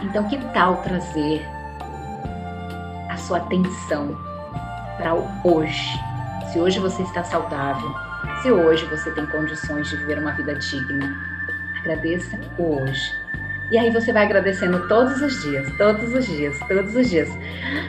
[0.04, 1.44] Então, que tal trazer
[3.10, 4.16] a sua atenção
[4.98, 6.00] para o hoje?
[6.52, 8.07] Se hoje você está saudável,
[8.42, 11.16] se hoje você tem condições de viver uma vida digna,
[11.80, 13.12] agradeça hoje.
[13.70, 17.30] E aí você vai agradecendo todos os dias, todos os dias, todos os dias.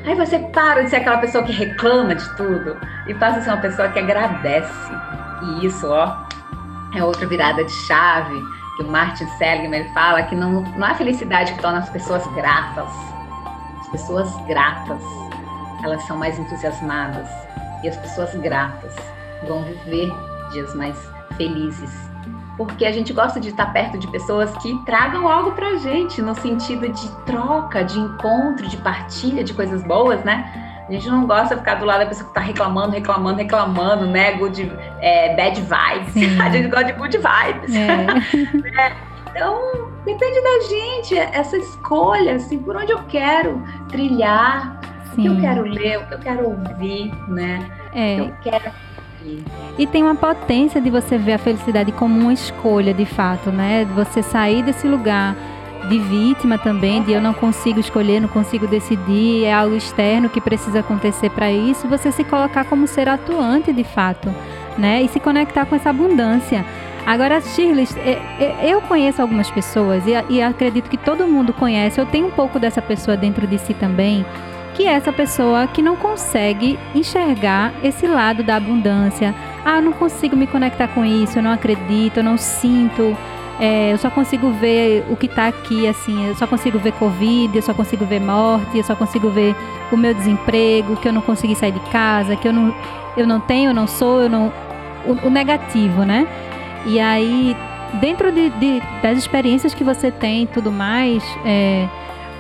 [0.05, 3.51] Aí você para de ser aquela pessoa que reclama de tudo e passa a ser
[3.51, 4.93] uma pessoa que agradece.
[5.43, 6.27] E isso, ó,
[6.97, 8.41] é outra virada de chave
[8.77, 12.27] que o Martin Seligman fala que não, não é a felicidade que torna as pessoas
[12.35, 12.89] gratas.
[13.81, 15.03] As pessoas gratas,
[15.85, 17.29] elas são mais entusiasmadas
[17.85, 18.95] e as pessoas gratas
[19.47, 20.13] vão viver
[20.51, 22.09] dias mais felizes.
[22.57, 26.35] Porque a gente gosta de estar perto de pessoas que tragam algo pra gente, no
[26.35, 30.85] sentido de troca, de encontro, de partilha de coisas boas, né?
[30.89, 34.07] A gente não gosta de ficar do lado da pessoa que tá reclamando, reclamando, reclamando,
[34.07, 34.33] né?
[34.33, 36.13] Good, é, bad vibes.
[36.15, 36.41] Sim.
[36.41, 37.77] A gente gosta de good vibes.
[37.77, 38.81] É.
[38.83, 38.97] é.
[39.31, 44.81] Então, depende da gente, essa escolha, assim, por onde eu quero trilhar,
[45.15, 45.21] Sim.
[45.21, 47.71] o que eu quero ler, o que eu quero ouvir, né?
[47.93, 48.15] É.
[48.15, 48.73] O que eu quero
[49.79, 53.85] e tem uma potência de você ver a felicidade como uma escolha, de fato, né?
[53.85, 55.37] De você sair desse lugar
[55.89, 60.41] de vítima também, de eu não consigo escolher, não consigo decidir, é algo externo que
[60.41, 64.35] precisa acontecer para isso, você se colocar como ser atuante de fato,
[64.77, 65.03] né?
[65.03, 66.65] E se conectar com essa abundância.
[67.07, 72.05] Agora, Shirley, é, é, eu conheço algumas pessoas e acredito que todo mundo conhece, eu
[72.05, 74.27] tenho um pouco dessa pessoa dentro de si também,
[74.79, 79.35] que é essa pessoa que não consegue enxergar esse lado da abundância.
[79.65, 83.17] Ah, eu não consigo me conectar com isso, eu não acredito, eu não sinto.
[83.59, 87.57] É, eu só consigo ver o que está aqui, assim, eu só consigo ver Covid,
[87.57, 89.53] eu só consigo ver morte, eu só consigo ver
[89.91, 92.73] o meu desemprego, que eu não consegui sair de casa, que eu não,
[93.17, 94.53] eu não tenho, eu não sou, eu não.
[95.05, 96.25] O, o negativo, né?
[96.87, 97.57] E aí
[97.95, 101.89] dentro de, de, das experiências que você tem e tudo mais, é,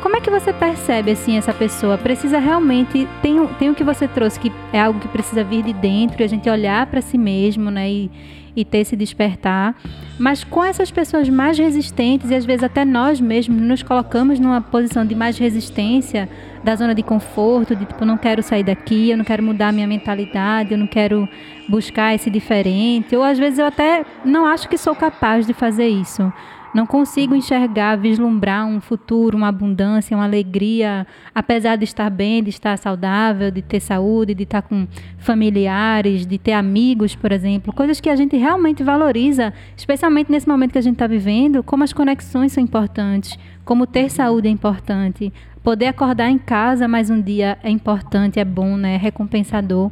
[0.00, 1.98] como é que você percebe assim essa pessoa?
[1.98, 5.72] Precisa realmente tem, tem o que você trouxe que é algo que precisa vir de
[5.72, 7.90] dentro e a gente olhar para si mesmo, né?
[7.90, 8.10] E,
[8.56, 9.76] e ter esse despertar.
[10.18, 14.60] Mas com essas pessoas mais resistentes, e às vezes até nós mesmos nos colocamos numa
[14.60, 16.28] posição de mais resistência,
[16.62, 19.86] da zona de conforto, de tipo, não quero sair daqui, eu não quero mudar minha
[19.86, 21.28] mentalidade, eu não quero
[21.68, 25.86] buscar esse diferente, ou às vezes eu até não acho que sou capaz de fazer
[25.86, 26.32] isso.
[26.74, 32.50] Não consigo enxergar, vislumbrar um futuro, uma abundância, uma alegria, apesar de estar bem, de
[32.50, 38.00] estar saudável, de ter saúde, de estar com familiares, de ter amigos, por exemplo, coisas
[38.00, 41.92] que a gente realmente valoriza, especialmente nesse momento que a gente está vivendo, como as
[41.92, 47.58] conexões são importantes, como ter saúde é importante, poder acordar em casa mais um dia
[47.62, 48.94] é importante, é bom, né?
[48.94, 49.90] É recompensador.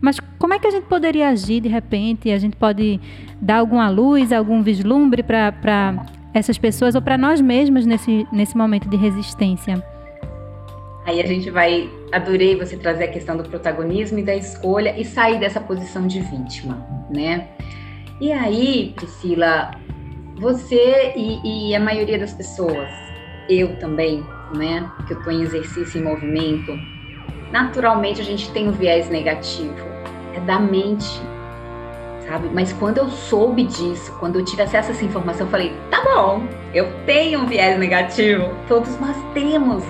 [0.00, 2.30] Mas como é que a gente poderia agir de repente?
[2.30, 3.00] A gente pode
[3.40, 5.52] dar alguma luz, algum vislumbre para
[6.32, 9.82] essas pessoas ou para nós mesmos nesse, nesse momento de resistência?
[11.04, 11.88] Aí a gente vai.
[12.12, 16.20] Adorei você trazer a questão do protagonismo e da escolha e sair dessa posição de
[16.20, 17.48] vítima, né?
[18.20, 19.70] E aí, Priscila,
[20.36, 22.88] você e, e a maioria das pessoas,
[23.48, 24.22] eu também,
[24.54, 24.90] né?
[25.06, 26.76] Que eu estou em exercício e movimento,
[27.50, 29.86] naturalmente a gente tem um viés negativo.
[30.34, 31.20] É da mente
[32.28, 32.50] sabe?
[32.52, 36.02] Mas quando eu soube disso, quando eu tive acesso a essa informação, eu falei: tá
[36.04, 39.82] bom, eu tenho um viés negativo, todos nós temos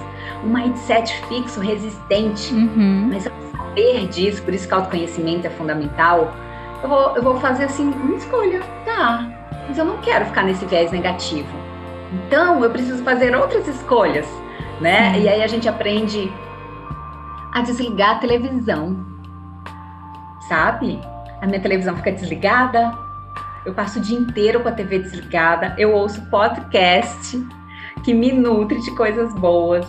[0.45, 3.09] um mindset fixo, resistente, uhum.
[3.12, 6.32] mas ao saber disso, por isso que o autoconhecimento é fundamental,
[6.82, 9.28] eu vou, eu vou fazer assim, uma escolha, tá,
[9.66, 11.49] mas eu não quero ficar nesse viés negativo.
[12.12, 14.26] Então, eu preciso fazer outras escolhas,
[14.80, 15.11] né?
[15.11, 15.22] Uhum.
[15.22, 16.32] E aí a gente aprende
[17.53, 18.97] a desligar a televisão,
[20.49, 20.99] sabe?
[21.41, 22.97] A minha televisão fica desligada,
[23.64, 27.47] eu passo o dia inteiro com a TV desligada, eu ouço podcast
[28.05, 29.86] que me nutre de coisas boas,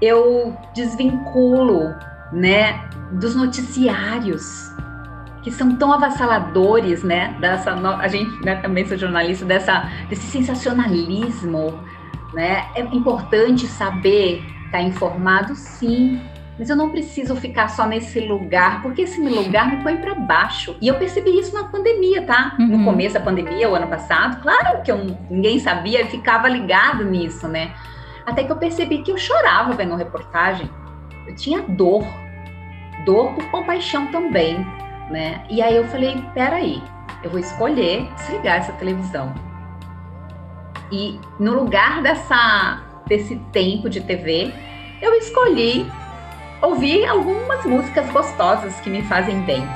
[0.00, 1.94] eu desvinculo,
[2.32, 4.68] né, dos noticiários
[5.42, 11.80] que são tão avassaladores, né, dessa a gente, né, também sou jornalista dessa desse sensacionalismo,
[12.34, 12.66] né?
[12.74, 16.20] É importante saber estar tá informado, sim,
[16.58, 20.76] mas eu não preciso ficar só nesse lugar, porque esse lugar me põe para baixo.
[20.80, 22.56] E eu percebi isso na pandemia, tá?
[22.58, 22.78] Uhum.
[22.78, 27.04] No começo da pandemia, o ano passado, claro que eu, ninguém sabia, eu ficava ligado
[27.04, 27.72] nisso, né?
[28.26, 30.68] Até que eu percebi que eu chorava vendo reportagem.
[31.26, 32.04] Eu tinha dor,
[33.04, 34.58] dor por compaixão também,
[35.10, 35.44] né?
[35.48, 36.82] E aí eu falei, peraí,
[37.22, 39.32] eu vou escolher desligar essa televisão.
[40.90, 44.52] E no lugar dessa desse tempo de TV,
[45.00, 45.90] eu escolhi
[46.60, 49.66] ouvir algumas músicas gostosas que me fazem bem.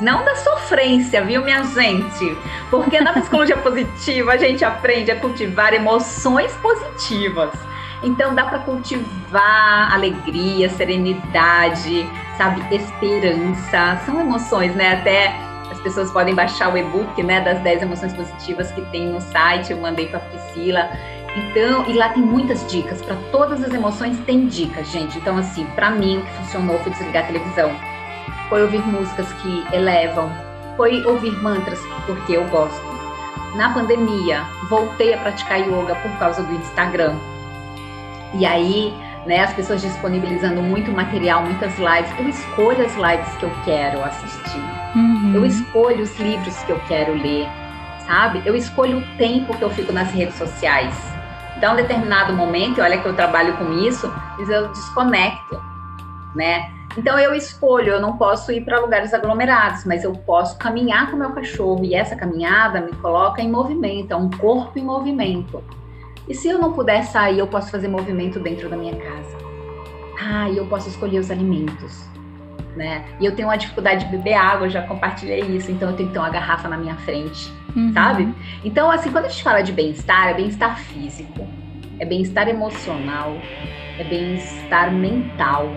[0.00, 2.36] Não da sofrência, viu, minha gente?
[2.70, 7.50] Porque na psicologia positiva a gente aprende a cultivar emoções positivas.
[8.02, 14.00] Então dá para cultivar alegria, serenidade, sabe, esperança.
[14.06, 15.00] São emoções, né?
[15.00, 15.34] Até
[15.70, 19.72] as pessoas podem baixar o e-book, né, das 10 emoções positivas que tem no site.
[19.72, 20.90] Eu mandei para Priscila.
[21.38, 25.16] Então, e lá tem muitas dicas para todas as emoções, tem dicas, gente.
[25.18, 27.70] Então, assim, para mim o que funcionou foi desligar a televisão,
[28.48, 30.32] foi ouvir músicas que elevam,
[30.76, 32.98] foi ouvir mantras porque eu gosto.
[33.54, 37.14] Na pandemia, voltei a praticar yoga por causa do Instagram.
[38.34, 38.92] E aí,
[39.24, 42.10] né, as pessoas disponibilizando muito material, muitas lives.
[42.18, 44.62] Eu escolho as lives que eu quero assistir.
[44.94, 45.32] Uhum.
[45.34, 47.48] Eu escolho os livros que eu quero ler,
[48.06, 48.42] sabe?
[48.44, 51.17] Eu escolho o tempo que eu fico nas redes sociais
[51.58, 55.60] então, um determinado momento, olha que eu trabalho com isso, eu desconecto,
[56.32, 56.72] né?
[56.96, 61.16] Então eu escolho, eu não posso ir para lugares aglomerados, mas eu posso caminhar com
[61.16, 65.60] meu cachorro e essa caminhada me coloca em movimento, é um corpo em movimento.
[66.28, 69.36] E se eu não puder sair, eu posso fazer movimento dentro da minha casa.
[70.20, 72.04] Ah, eu posso escolher os alimentos,
[72.78, 73.04] né?
[73.20, 76.08] E eu tenho uma dificuldade de beber água, eu já compartilhei isso, então eu tenho
[76.08, 77.92] que ter uma garrafa na minha frente uhum.
[77.92, 78.34] sabe?
[78.64, 81.46] Então, assim, quando a gente fala de bem-estar, é bem-estar físico,
[81.98, 83.36] é bem-estar emocional,
[83.98, 85.68] é bem-estar mental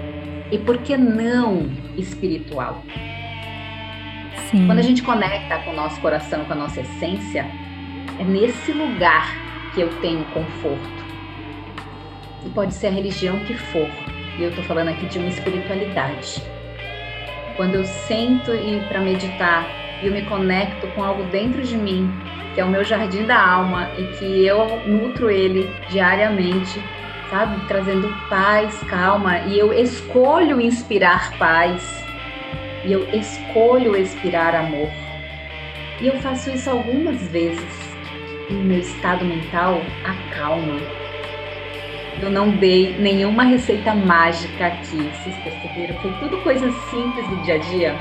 [0.52, 2.84] e por que não espiritual?
[4.49, 4.66] Sim.
[4.68, 7.45] Quando a gente conecta com o nosso coração, com a nossa essência,
[8.20, 9.28] é nesse lugar
[9.74, 11.02] que eu tenho conforto.
[12.45, 13.88] E pode ser a religião que for.
[14.38, 16.41] E eu estou falando aqui de uma espiritualidade.
[17.56, 19.66] Quando eu sento e para meditar
[20.02, 22.12] e eu me conecto com algo dentro de mim,
[22.54, 26.82] que é o meu jardim da alma e que eu nutro ele diariamente,
[27.30, 27.66] sabe?
[27.68, 32.04] Trazendo paz, calma, e eu escolho inspirar paz,
[32.84, 34.89] e eu escolho expirar amor.
[36.02, 37.91] E eu faço isso algumas vezes.
[38.49, 40.78] e meu estado mental acalma.
[42.20, 45.95] Eu não dei nenhuma receita mágica aqui, vocês perceberam?
[46.01, 47.95] Foi tudo coisa simples do dia a dia.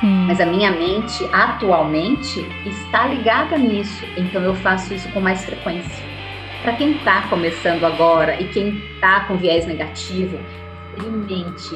[0.00, 0.26] Sim.
[0.26, 4.04] Mas a minha mente, atualmente, está ligada nisso.
[4.16, 6.04] Então eu faço isso com mais frequência.
[6.62, 10.38] Para quem está começando agora e quem está com viés negativo,
[10.96, 11.74] experimente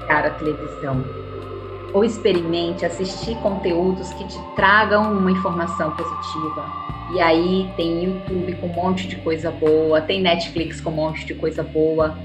[0.00, 1.23] ligar a televisão.
[1.94, 8.66] Ou experimente assistir conteúdos que te tragam uma informação positiva e aí tem YouTube com
[8.66, 12.18] um monte de coisa boa, tem Netflix com um monte de coisa boa.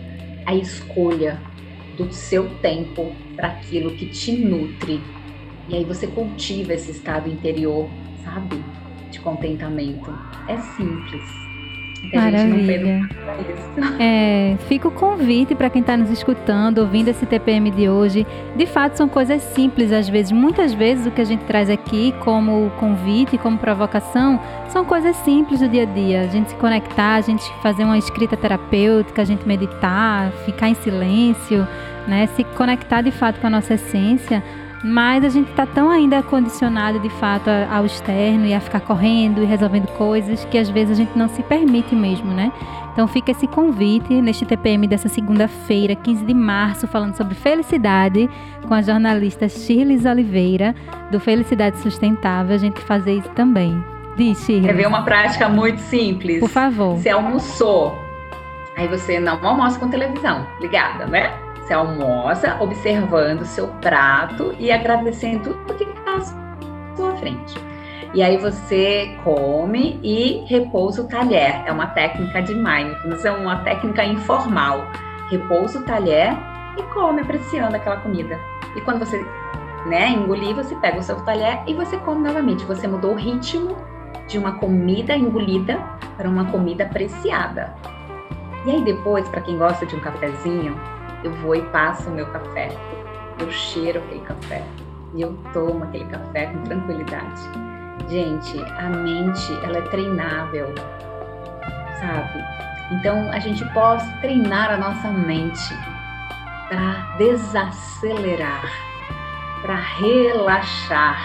[0.45, 1.39] A escolha
[1.97, 5.01] do seu tempo para aquilo que te nutre.
[5.67, 7.87] E aí você cultiva esse estado interior,
[8.23, 8.63] sabe?
[9.11, 10.11] De contentamento.
[10.47, 11.48] É simples.
[12.13, 13.09] Maravilha.
[13.99, 18.25] É, fica o convite para quem está nos escutando, ouvindo esse TPM de hoje.
[18.55, 20.31] De fato, são coisas simples às vezes.
[20.31, 24.39] Muitas vezes o que a gente traz aqui como convite, como provocação,
[24.69, 26.21] são coisas simples do dia a dia.
[26.21, 30.75] A gente se conectar, a gente fazer uma escrita terapêutica, a gente meditar, ficar em
[30.75, 31.67] silêncio,
[32.07, 32.27] né?
[32.35, 34.43] se conectar de fato com a nossa essência
[34.83, 39.43] mas a gente está tão ainda condicionado de fato ao externo e a ficar correndo
[39.43, 42.51] e resolvendo coisas que às vezes a gente não se permite mesmo, né?
[42.93, 48.29] Então fica esse convite neste TPM dessa segunda-feira, 15 de março, falando sobre felicidade
[48.67, 50.75] com a jornalista Shirley Oliveira,
[51.11, 53.81] do Felicidade Sustentável, a gente fazer isso também.
[54.17, 54.65] Diz, Shirley.
[54.65, 56.39] Quer ver uma prática muito simples?
[56.39, 56.97] Por favor.
[56.97, 57.97] Você almoçou,
[58.75, 61.48] aí você não almoça com televisão ligada, né?
[61.69, 67.61] Você almoça observando o seu prato e agradecendo tudo que está à sua frente.
[68.11, 71.61] E aí você come e repousa o talher.
[71.67, 74.83] É uma técnica de mindfulness, é uma técnica informal.
[75.29, 76.35] Repousa o talher
[76.75, 78.39] e come apreciando aquela comida.
[78.75, 79.23] E quando você
[79.85, 82.65] né, engolir, você pega o seu talher e você come novamente.
[82.65, 83.77] Você mudou o ritmo
[84.27, 85.79] de uma comida engolida
[86.17, 87.75] para uma comida apreciada.
[88.65, 90.75] E aí depois, para quem gosta de um cafezinho,
[91.23, 92.69] eu vou e passo o meu café,
[93.39, 94.63] eu cheiro aquele café
[95.13, 97.41] e eu tomo aquele café com tranquilidade.
[98.07, 100.73] Gente, a mente, ela é treinável,
[101.99, 102.43] sabe?
[102.91, 105.77] Então, a gente pode treinar a nossa mente
[106.67, 108.65] para desacelerar,
[109.61, 111.19] para relaxar,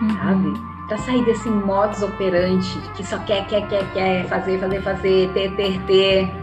[0.00, 0.10] uhum.
[0.10, 0.72] sabe?
[0.88, 5.54] Para sair desse modus operandi que só quer, quer, quer, quer, fazer, fazer, fazer, ter,
[5.54, 6.41] ter, ter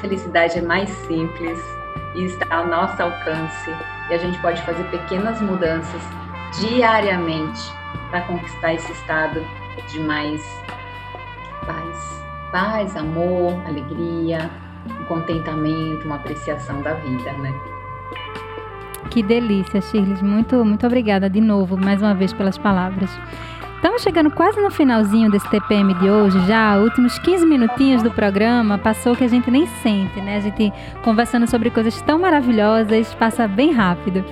[0.00, 1.58] felicidade é mais simples
[2.14, 3.70] e está ao nosso alcance
[4.10, 6.02] e a gente pode fazer pequenas mudanças
[6.58, 7.60] diariamente
[8.10, 9.40] para conquistar esse estado
[9.88, 10.42] de mais
[11.66, 14.50] paz, paz, amor, alegria,
[15.00, 17.54] um contentamento, uma apreciação da vida, né?
[19.10, 20.22] Que delícia, Shirley.
[20.22, 23.10] Muito, muito obrigada de novo, mais uma vez, pelas palavras.
[23.80, 28.76] Estamos chegando quase no finalzinho desse TPM de hoje, já últimos 15 minutinhos do programa,
[28.76, 30.36] passou que a gente nem sente, né?
[30.36, 30.70] A gente
[31.02, 34.22] conversando sobre coisas tão maravilhosas, passa bem rápido.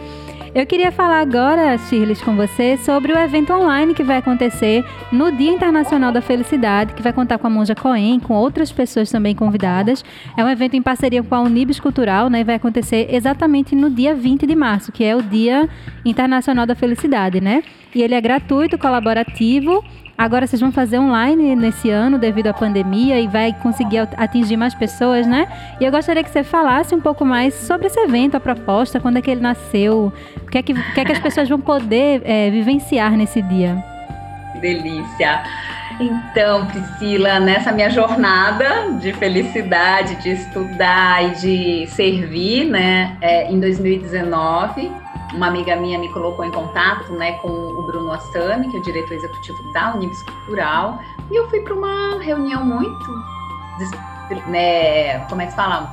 [0.55, 5.33] Eu queria falar agora, Shirley, com você sobre o evento online que vai acontecer no
[5.33, 9.35] Dia Internacional da Felicidade, que vai contar com a Monja Coen, com outras pessoas também
[9.35, 10.05] convidadas.
[10.37, 12.41] É um evento em parceria com a Unibis Cultural, né?
[12.41, 15.69] E vai acontecer exatamente no dia 20 de março, que é o Dia
[16.05, 17.63] Internacional da Felicidade, né?
[17.95, 19.83] E ele é gratuito, colaborativo
[20.19, 24.75] Agora vocês vão fazer online nesse ano devido à pandemia e vai conseguir atingir mais
[24.75, 25.47] pessoas, né?
[25.81, 29.19] E eu gostaria que você falasse um pouco mais sobre esse evento, a proposta, quando
[29.19, 30.13] é que ele nasceu,
[30.43, 33.41] o que é que, o que, é que as pessoas vão poder é, vivenciar nesse
[33.41, 33.81] dia.
[34.61, 35.45] Delícia!
[36.01, 43.61] Então, Priscila, nessa minha jornada de felicidade, de estudar e de servir, né, é, em
[43.61, 44.91] 2019,
[45.35, 48.83] uma amiga minha me colocou em contato né, com o Bruno Assami, que é o
[48.83, 50.99] diretor executivo da Unibis Cultural,
[51.31, 53.25] e eu fui para uma reunião muito,
[54.47, 55.91] né, como é que se fala?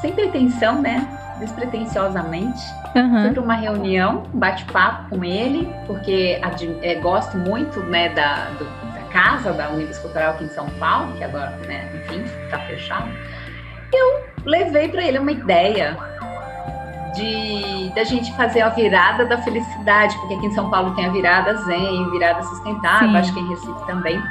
[0.00, 1.06] Sem pretensão, né?
[1.40, 2.60] Despretensiosamente.
[2.94, 3.22] Uhum.
[3.22, 6.40] Fui para uma reunião, bate-papo com ele, porque
[6.82, 11.12] é, gosto muito né, da, do, da casa da Unibis Cultural aqui em São Paulo,
[11.16, 13.08] que agora, né, enfim, está fechado.
[13.92, 15.96] Eu levei para ele uma ideia
[17.18, 21.10] de da gente fazer a virada da felicidade, porque aqui em São Paulo tem a
[21.10, 23.16] virada zen, virada sustentável, Sim.
[23.16, 24.22] acho que em Recife também.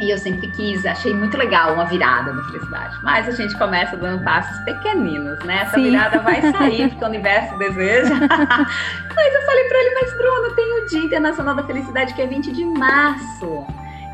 [0.00, 2.96] E eu sempre quis, achei muito legal uma virada da felicidade.
[3.02, 5.62] Mas a gente começa dando passos pequeninos, né?
[5.62, 5.84] Essa Sim.
[5.84, 8.14] virada vai sair, porque o universo deseja.
[8.18, 12.26] mas eu falei para ele, mas Bruno, tem o Dia Internacional da Felicidade, que é
[12.26, 13.64] 20 de março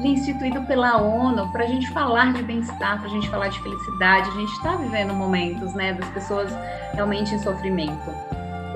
[0.09, 4.28] instituído pela ONU para a gente falar de bem-estar, para a gente falar de felicidade.
[4.30, 6.51] A gente está vivendo momentos, né, das pessoas
[6.92, 8.11] realmente em sofrimento.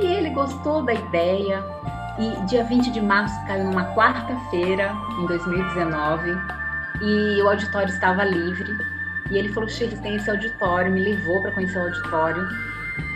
[0.01, 1.65] E ele gostou da ideia,
[2.17, 6.31] E dia 20 de março caiu numa quarta-feira, em 2019,
[7.03, 8.71] e o auditório estava livre.
[9.31, 12.47] E ele falou: Shirley, tem esse auditório, me levou para conhecer o auditório.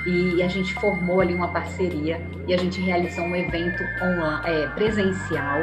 [0.04, 4.66] E a gente formou ali uma parceria e a gente realizou um evento online, é,
[4.68, 5.60] presencial.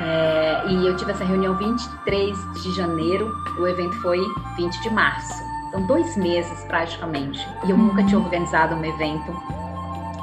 [0.00, 4.18] É, e eu tive essa reunião 23 de janeiro, o evento foi
[4.56, 5.42] 20 de março.
[5.68, 7.46] Então, dois meses praticamente.
[7.64, 9.36] E eu nunca tinha organizado um evento.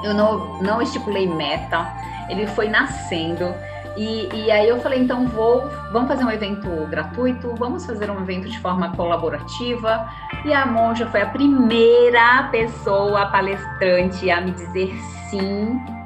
[0.04, 1.88] Eu não, não estipulei meta,
[2.28, 3.54] ele foi nascendo.
[3.96, 8.22] E, e, aí eu falei, então vou, vamos fazer um evento gratuito, vamos fazer um
[8.22, 10.08] evento de forma colaborativa.
[10.46, 14.96] E a Monja foi a primeira pessoa palestrante a me dizer
[15.30, 15.97] sim.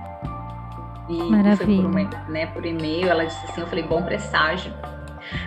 [1.12, 1.90] E Maravilha.
[1.92, 4.74] foi por, né, por e-mail, ela disse assim, eu falei, bom presságio.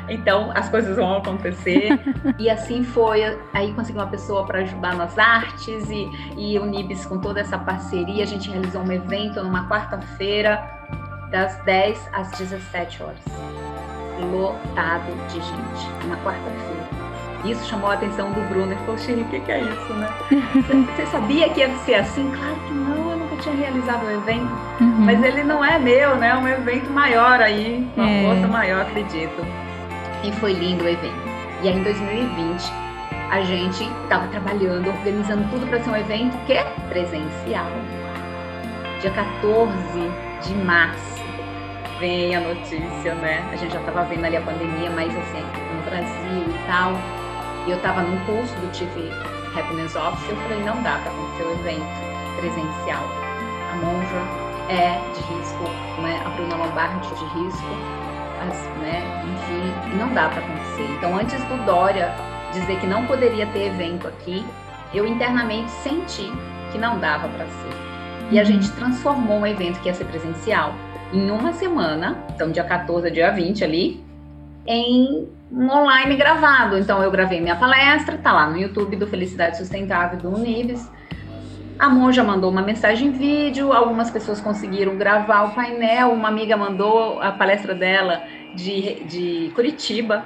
[0.09, 1.99] Então as coisas vão acontecer.
[2.39, 3.23] e assim foi.
[3.53, 7.59] Aí consegui uma pessoa para ajudar nas artes e, e o Nibis com toda essa
[7.59, 8.23] parceria.
[8.23, 10.63] A gente realizou um evento numa quarta-feira
[11.31, 13.25] das 10 às 17 horas.
[14.33, 17.05] Lotado de gente, uma quarta-feira.
[17.45, 18.73] Isso chamou a atenção do Bruno.
[18.73, 20.09] Ele falou, Xiri, o que, que é isso, né?
[20.97, 22.31] Você sabia que ia ser assim?
[22.31, 23.04] Claro que não,
[23.35, 24.53] nunca tinha realizado um evento.
[24.81, 25.01] Uhum.
[25.01, 26.29] Mas ele não é meu, né?
[26.29, 28.23] É um evento maior aí, uma é.
[28.25, 29.45] força maior, acredito.
[30.23, 31.35] E foi lindo o evento.
[31.63, 32.73] E aí, em 2020,
[33.31, 37.71] a gente estava trabalhando, organizando tudo para ser um evento que é presencial.
[39.01, 39.79] Dia 14
[40.43, 41.15] de março
[41.99, 43.47] vem a notícia, né?
[43.53, 45.43] A gente já estava vendo ali a pandemia, mas assim,
[45.75, 46.93] no Brasil e tal.
[47.67, 48.91] E eu estava num curso do Chief
[49.57, 51.87] Happiness Office, eu falei, não dá para acontecer o evento
[52.37, 53.24] presencial.
[53.85, 55.65] Monja é de risco,
[56.01, 56.23] né?
[56.25, 57.69] A Bruna Lombardi de risco,
[58.49, 59.03] as, né?
[59.25, 60.91] Enfim, não dá para acontecer.
[60.97, 62.15] Então, antes do Dória
[62.53, 64.45] dizer que não poderia ter evento aqui,
[64.95, 66.33] eu internamente senti
[66.73, 67.85] que não dava para ser.
[68.31, 68.47] E a uhum.
[68.47, 70.75] gente transformou um evento que ia ser presencial
[71.13, 74.05] em uma semana, então dia 14 dia 20 ali,
[74.67, 76.79] em um online gravado.
[76.79, 80.91] Então eu gravei minha palestra, tá lá no YouTube do Felicidade Sustentável do Unives.
[81.79, 86.57] A monja mandou uma mensagem em vídeo, algumas pessoas conseguiram gravar o painel, uma amiga
[86.57, 88.23] mandou a palestra dela
[88.55, 90.25] de, de Curitiba,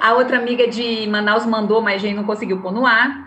[0.00, 3.26] a outra amiga de Manaus mandou, mas a gente não conseguiu pôr no ar.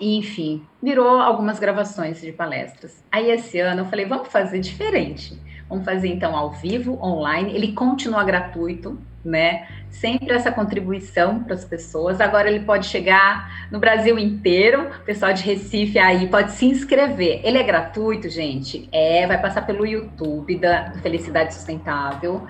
[0.00, 3.04] enfim, virou algumas gravações de palestras.
[3.12, 5.40] Aí esse ano eu falei, vamos fazer diferente.
[5.68, 7.54] Vamos fazer então ao vivo, online.
[7.54, 9.66] Ele continua gratuito, né?
[9.90, 12.20] Sempre essa contribuição para as pessoas.
[12.20, 14.88] Agora ele pode chegar no Brasil inteiro.
[15.00, 17.40] O pessoal de Recife aí pode se inscrever.
[17.42, 18.88] Ele é gratuito, gente.
[18.92, 22.46] É, vai passar pelo YouTube da Felicidade Sustentável,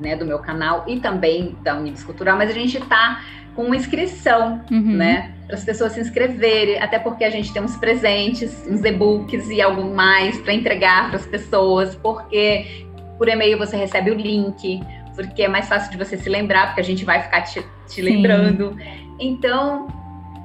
[0.00, 3.22] né, do meu canal e também da Unibis Cultural, mas a gente está
[3.54, 4.96] com inscrição, uhum.
[4.96, 5.32] né?
[5.46, 9.60] Para as pessoas se inscreverem, até porque a gente tem uns presentes, uns e-books e
[9.60, 12.86] algo mais para entregar para as pessoas, porque
[13.18, 14.80] por e-mail você recebe o link,
[15.14, 18.02] porque é mais fácil de você se lembrar, porque a gente vai ficar te, te
[18.02, 18.76] lembrando.
[19.20, 19.86] Então,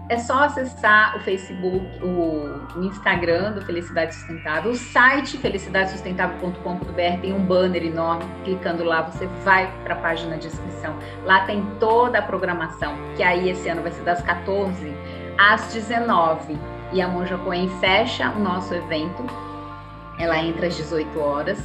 [0.09, 7.43] é só acessar o Facebook, o, Instagram do Felicidade Sustentável, o site felicidadesustentável.com.br tem um
[7.43, 10.97] banner enorme, clicando lá você vai para a página de inscrição.
[11.25, 14.91] Lá tem toda a programação, que aí esse ano vai ser das 14
[15.37, 16.57] às 19
[16.91, 19.23] e a Monja Coen fecha o nosso evento.
[20.17, 21.59] Ela entra às 18 horas.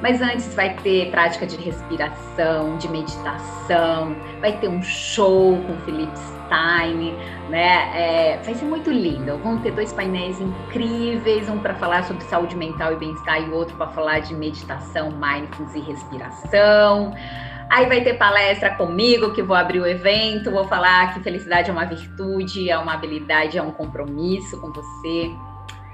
[0.00, 6.39] Mas antes vai ter prática de respiração, de meditação, vai ter um show com Felipe
[6.50, 7.16] Stein,
[7.48, 7.90] né?
[7.94, 9.38] É, vai ser muito lindo.
[9.38, 13.76] Vão ter dois painéis incríveis, um para falar sobre saúde mental e bem-estar e outro
[13.76, 17.14] para falar de meditação, mindfulness e respiração.
[17.70, 21.72] Aí vai ter palestra comigo, que vou abrir o evento, vou falar que felicidade é
[21.72, 25.30] uma virtude, é uma habilidade, é um compromisso com você.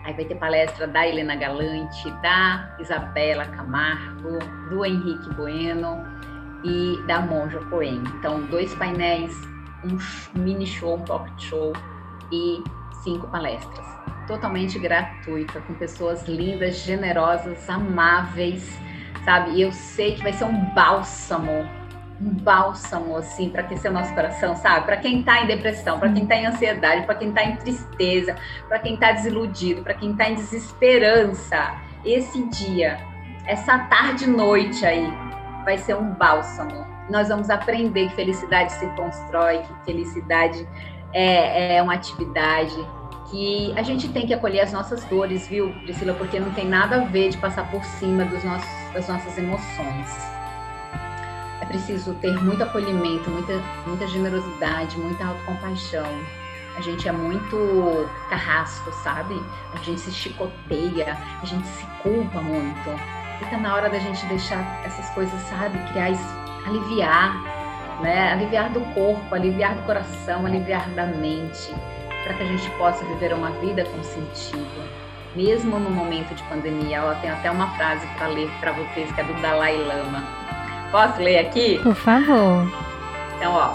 [0.02, 4.38] Aí vai ter palestra da Helena Galante, da Isabela Camargo,
[4.70, 6.02] do Henrique Bueno
[6.64, 8.02] e da Monja Coen.
[8.14, 9.36] Então, dois painéis,
[9.84, 11.72] um mini show, um pocket show
[12.32, 12.62] e
[13.02, 13.86] cinco palestras.
[14.26, 18.78] Totalmente gratuita, com pessoas lindas, generosas, amáveis,
[19.24, 19.52] sabe?
[19.52, 21.68] E eu sei que vai ser um bálsamo
[22.20, 24.86] um bálsamo assim para aquecer o nosso coração, sabe?
[24.86, 28.36] Para quem está em depressão, para quem está em ansiedade, para quem está em tristeza,
[28.68, 31.74] para quem está desiludido, para quem está em desesperança.
[32.04, 32.98] Esse dia,
[33.46, 35.12] essa tarde noite aí,
[35.64, 36.85] vai ser um bálsamo.
[37.10, 40.66] Nós vamos aprender que felicidade se constrói, que felicidade
[41.12, 42.76] é, é uma atividade,
[43.30, 46.14] que a gente tem que acolher as nossas dores, viu, Priscila?
[46.14, 50.36] Porque não tem nada a ver de passar por cima dos nossos, das nossas emoções
[51.60, 56.06] é preciso ter muito acolhimento, muita, muita generosidade, muita autocompaixão.
[56.76, 59.34] A gente é muito carrasco, sabe?
[59.74, 62.90] A gente se chicoteia, a gente se culpa muito.
[63.40, 66.10] E tá na hora da gente deixar essas coisas, sabe, criar,
[66.66, 67.42] aliviar,
[68.00, 68.32] né?
[68.32, 71.74] Aliviar do corpo, aliviar do coração, aliviar da mente,
[72.24, 75.06] para que a gente possa viver uma vida com sentido.
[75.34, 79.20] Mesmo no momento de pandemia, ela tem até uma frase para ler para vocês que
[79.20, 80.24] é do Dalai Lama.
[80.90, 81.78] Posso ler aqui?
[81.82, 82.66] Por favor.
[83.36, 83.74] Então, ó,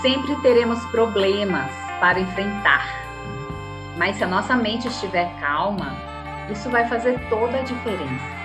[0.00, 1.70] sempre teremos problemas
[2.00, 2.86] para enfrentar.
[3.96, 5.94] Mas se a nossa mente estiver calma,
[6.50, 8.36] isso vai fazer toda a diferença.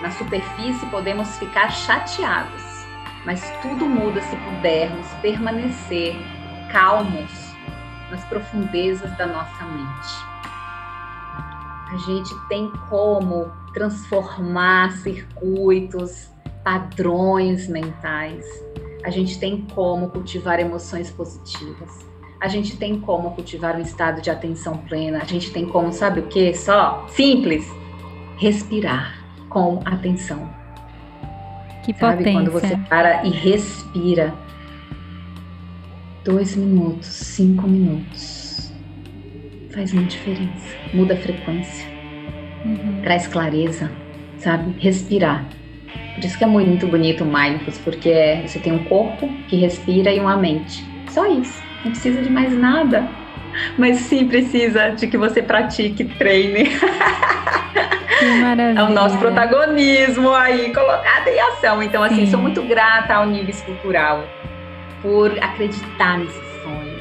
[0.00, 2.62] Na superfície podemos ficar chateados,
[3.26, 6.14] mas tudo muda se pudermos permanecer
[6.70, 7.30] calmos
[8.08, 10.36] nas profundezas da nossa mente.
[11.92, 16.30] A gente tem como transformar circuitos,
[16.62, 18.46] padrões mentais.
[19.04, 22.06] A gente tem como cultivar emoções positivas.
[22.40, 25.18] A gente tem como cultivar um estado de atenção plena.
[25.18, 26.54] A gente tem como, sabe o que?
[26.54, 27.66] Só simples,
[28.36, 30.65] respirar com atenção.
[31.86, 32.32] Que Sabe potência.
[32.32, 34.34] quando você para e respira?
[36.24, 38.72] Dois minutos, cinco minutos.
[39.72, 40.76] Faz uma diferença.
[40.92, 41.88] Muda a frequência.
[42.64, 43.02] Uhum.
[43.04, 43.88] Traz clareza,
[44.38, 44.74] sabe?
[44.80, 45.46] Respirar.
[46.16, 49.54] Por isso que é muito bonito o Mindfulness, porque é, você tem um corpo que
[49.54, 50.84] respira e uma mente.
[51.10, 51.62] Só isso.
[51.84, 53.08] Não precisa de mais nada.
[53.76, 56.70] Mas sim precisa de que você pratique, treine.
[58.18, 58.80] Que maravilha.
[58.80, 61.82] É o nosso protagonismo aí colocado em ação.
[61.82, 62.30] Então, assim, Sim.
[62.30, 64.24] sou muito grata ao Níveis Cultural
[65.02, 66.98] por acreditar nesse sonho,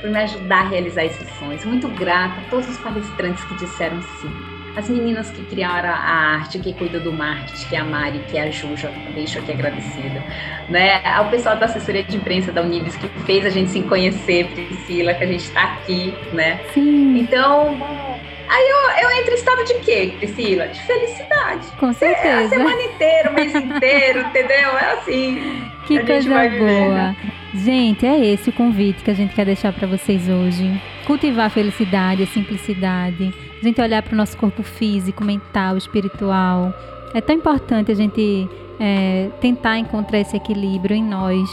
[0.00, 1.64] por me ajudar a realizar esses sonhos.
[1.64, 4.51] Muito grata a todos os palestrantes que disseram sim.
[4.74, 5.92] As meninas que criaram a
[6.38, 9.52] arte, que cuida do marketing, que é a Mari, que é a Juja, deixo aqui
[9.52, 10.22] agradecida.
[10.68, 11.02] Né?
[11.04, 15.12] Ao pessoal da assessoria de imprensa da Unives, que fez a gente se conhecer, Priscila,
[15.14, 16.58] que a gente está aqui, né?
[16.72, 17.76] Sim, Então,
[18.48, 20.66] aí eu, eu entro em estado de quê, Priscila?
[20.68, 21.66] De felicidade.
[21.78, 22.48] com É a certeza.
[22.48, 24.78] semana inteira, o mês inteiro, entendeu?
[24.78, 25.62] É assim.
[25.86, 26.88] Que a gente coisa vivendo.
[26.88, 27.16] boa.
[27.54, 30.80] Gente, é esse o convite que a gente quer deixar para vocês hoje.
[31.04, 33.34] Cultivar a felicidade, a simplicidade.
[33.62, 36.74] A gente olhar para o nosso corpo físico, mental, espiritual.
[37.14, 38.48] É tão importante a gente
[38.80, 41.48] é, tentar encontrar esse equilíbrio em nós,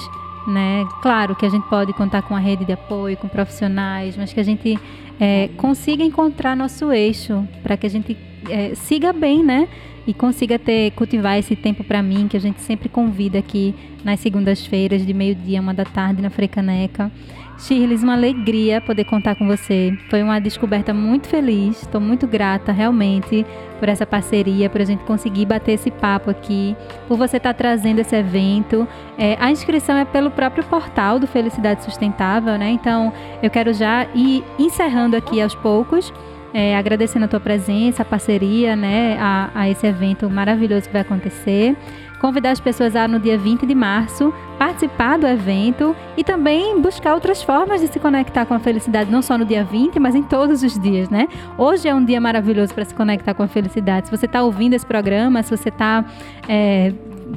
[0.48, 0.88] né?
[1.04, 4.40] Claro que a gente pode contar com a rede de apoio, com profissionais, mas que
[4.40, 4.80] a gente
[5.20, 8.18] é, consiga encontrar nosso eixo para que a gente
[8.50, 9.68] é, siga bem, né?
[10.08, 14.20] E consiga ter cultivar esse tempo para mim que a gente sempre convida aqui nas
[14.20, 17.12] segundas-feiras de meio-dia, uma da tarde na Frecaneca.
[17.60, 19.98] Shirley, uma alegria poder contar com você.
[20.10, 21.82] Foi uma descoberta muito feliz.
[21.82, 23.46] Estou muito grata realmente
[23.78, 26.76] por essa parceria, por a gente conseguir bater esse papo aqui,
[27.08, 28.88] por você estar trazendo esse evento.
[29.18, 32.70] É, a inscrição é pelo próprio portal do Felicidade Sustentável, né?
[32.72, 33.12] Então
[33.44, 36.14] eu quero já ir encerrando aqui aos poucos.
[36.52, 41.04] É, agradecendo a tua presença, a parceria, né, a, a esse evento maravilhoso que vai
[41.04, 41.78] acontecer.
[42.20, 47.14] Convidar as pessoas a, no dia 20 de março, participar do evento e também buscar
[47.14, 50.24] outras formas de se conectar com a felicidade, não só no dia 20, mas em
[50.24, 51.28] todos os dias, né?
[51.58, 54.08] Hoje é um dia maravilhoso para se conectar com a felicidade.
[54.08, 56.04] Se você está ouvindo esse programa, se você está,
[56.48, 56.94] é,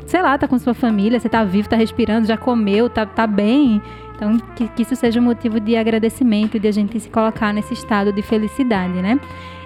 [0.07, 3.27] sei lá, tá com sua família, você está vivo, está respirando, já comeu, tá, tá
[3.27, 3.81] bem.
[4.17, 7.53] Então, que, que isso seja um motivo de agradecimento e de a gente se colocar
[7.53, 9.19] nesse estado de felicidade, né?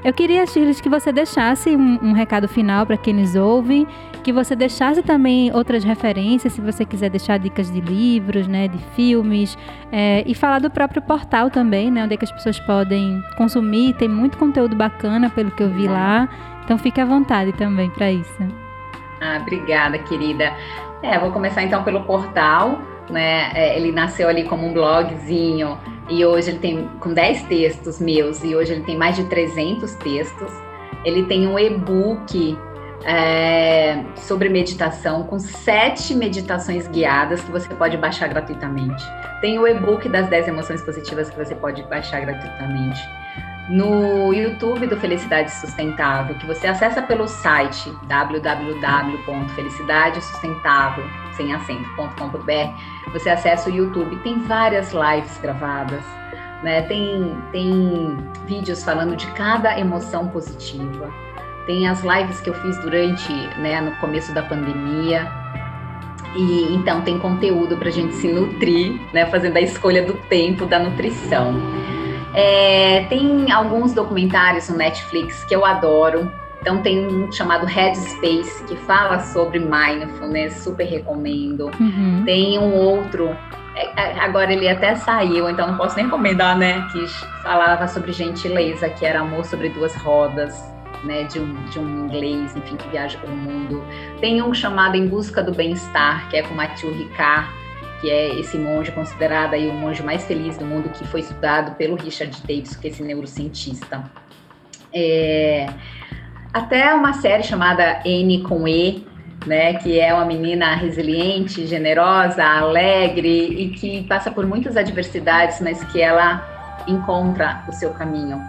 [0.05, 3.86] Eu queria, Shirley, que você deixasse um, um recado final para quem nos ouve,
[4.22, 8.78] que você deixasse também outras referências, se você quiser deixar dicas de livros, né, de
[8.94, 9.57] filmes,
[9.90, 13.94] é, e falar do próprio portal também, né, onde é que as pessoas podem consumir.
[13.94, 16.28] Tem muito conteúdo bacana, pelo que eu vi lá.
[16.64, 18.42] Então, fique à vontade também para isso.
[19.20, 20.53] Ah, obrigada, querida.
[21.03, 22.80] É, vou começar então pelo portal,
[23.11, 23.50] né?
[23.54, 25.78] É, ele nasceu ali como um blogzinho
[26.09, 29.94] e hoje ele tem com 10 textos meus e hoje ele tem mais de 300
[29.96, 30.52] textos.
[31.04, 32.59] Ele tem um e-book
[33.04, 39.04] é, sobre meditação com sete meditações guiadas que você pode baixar gratuitamente.
[39.40, 43.00] Tem o e-book das 10 emoções positivas que você pode baixar gratuitamente
[43.68, 51.04] no YouTube do Felicidade Sustentável, que você acessa pelo site www.felicidadesustentável,
[51.37, 53.12] sem acento.com.br.
[53.12, 56.03] Você acessa o YouTube, tem várias lives gravadas,
[56.62, 56.82] né?
[56.82, 58.16] Tem, tem
[58.47, 61.11] vídeos falando de cada emoção positiva.
[61.66, 65.30] Tem as lives que eu fiz durante, né, no começo da pandemia.
[66.37, 70.66] E então tem conteúdo para a gente se nutrir, né, fazendo a escolha do tempo
[70.66, 71.55] da nutrição.
[72.34, 76.30] É, tem alguns documentários no Netflix que eu adoro.
[76.67, 81.71] Então tem um chamado Headspace que fala sobre mindfulness, super recomendo.
[81.79, 82.25] Uhum.
[82.25, 83.29] Tem um outro,
[83.77, 86.85] é, agora ele até saiu, então não posso nem recomendar, né?
[86.91, 87.07] Que
[87.45, 90.61] falava sobre gentileza, que era amor sobre duas rodas,
[91.05, 93.85] né, de um, de um inglês, enfim, que viaja pelo mundo.
[94.21, 97.49] Tem um chamado Em Busca do Bem-Estar, que é com Mathieu Ricard,
[98.01, 101.77] que é esse monge considerado aí o monge mais feliz do mundo, que foi estudado
[101.77, 104.03] pelo Richard Davidson, que é esse neurocientista.
[104.93, 105.69] É,
[106.57, 109.07] até uma série chamada N com E,
[109.46, 115.84] né, que é uma menina resiliente, generosa, alegre e que passa por muitas adversidades, mas
[115.84, 116.42] que ela
[116.88, 118.42] encontra o seu caminho.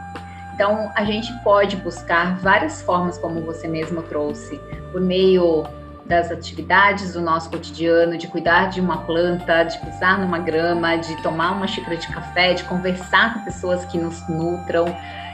[0.56, 4.58] Então, a gente pode buscar várias formas, como você mesmo trouxe,
[4.94, 5.68] por meio
[6.06, 11.22] das atividades do nosso cotidiano, de cuidar de uma planta, de pisar numa grama, de
[11.22, 14.86] tomar uma xícara de café, de conversar com pessoas que nos nutram,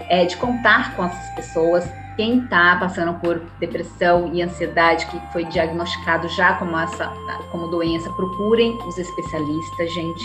[0.10, 2.03] é, de contar com essas pessoas.
[2.16, 7.08] Quem está passando por depressão e ansiedade, que foi diagnosticado já como, essa,
[7.52, 10.24] como doença, procurem os especialistas, gente.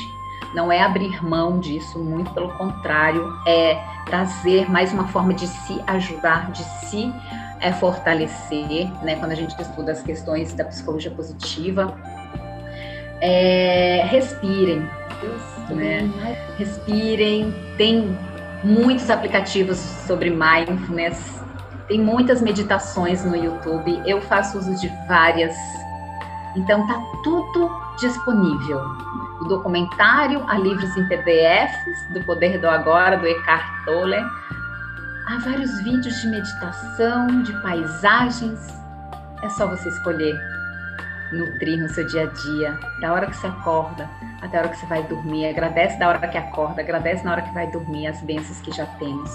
[0.55, 5.80] Não é abrir mão disso, muito pelo contrário, é trazer mais uma forma de se
[5.86, 7.12] ajudar, de se
[7.61, 9.16] é, fortalecer, né?
[9.16, 11.95] Quando a gente estuda as questões da psicologia positiva,
[13.20, 14.89] é, respirem,
[15.70, 16.11] né?
[16.59, 17.55] Respirem.
[17.76, 18.16] Tem
[18.62, 21.38] muitos aplicativos sobre mindfulness,
[21.89, 24.01] tem muitas meditações no YouTube.
[24.07, 25.57] Eu faço uso de várias.
[26.55, 28.80] Então tá tudo disponível.
[29.41, 34.16] O documentário, há livros em PDFs do Poder do Agora, do Eckhart Tolle.
[34.16, 38.61] Há vários vídeos de meditação, de paisagens.
[39.43, 40.39] É só você escolher
[41.32, 44.09] nutrir no seu dia a dia, da hora que você acorda
[44.41, 45.47] até a hora que você vai dormir.
[45.47, 48.86] Agradece da hora que acorda, agradece na hora que vai dormir as bênçãos que já
[48.99, 49.30] temos.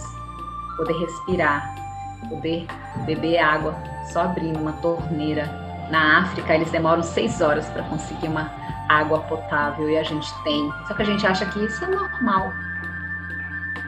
[0.77, 1.82] Poder respirar,
[2.27, 2.67] poder
[3.05, 5.45] beber água só abrindo uma torneira.
[5.89, 8.51] Na África, eles demoram seis horas para conseguir uma
[8.89, 10.71] água potável e a gente tem.
[10.87, 12.51] Só que a gente acha que isso é normal.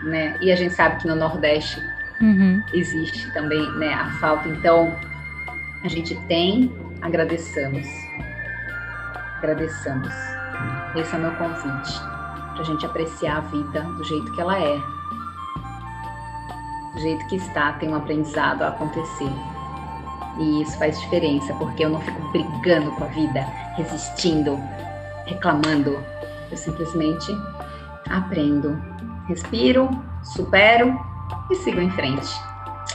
[0.04, 0.38] Né?
[0.42, 1.82] E a gente sabe que no Nordeste
[2.22, 2.62] uhum.
[2.74, 4.48] existe também né, a falta.
[4.48, 4.94] Então,
[5.84, 6.72] a gente tem
[7.02, 7.88] agradeçamos.
[9.38, 10.14] Agradeçamos.
[10.96, 12.00] Esse é o meu convite
[12.54, 14.95] para a gente apreciar a vida do jeito que ela é.
[16.96, 19.32] Do jeito que está, tem um aprendizado a acontecer.
[20.39, 23.41] E isso faz diferença, porque eu não fico brigando com a vida,
[23.76, 24.60] resistindo,
[25.26, 26.00] reclamando.
[26.50, 27.32] Eu simplesmente
[28.10, 28.82] aprendo,
[29.28, 29.89] respiro,
[30.24, 30.98] supero
[31.52, 32.34] e sigo em frente.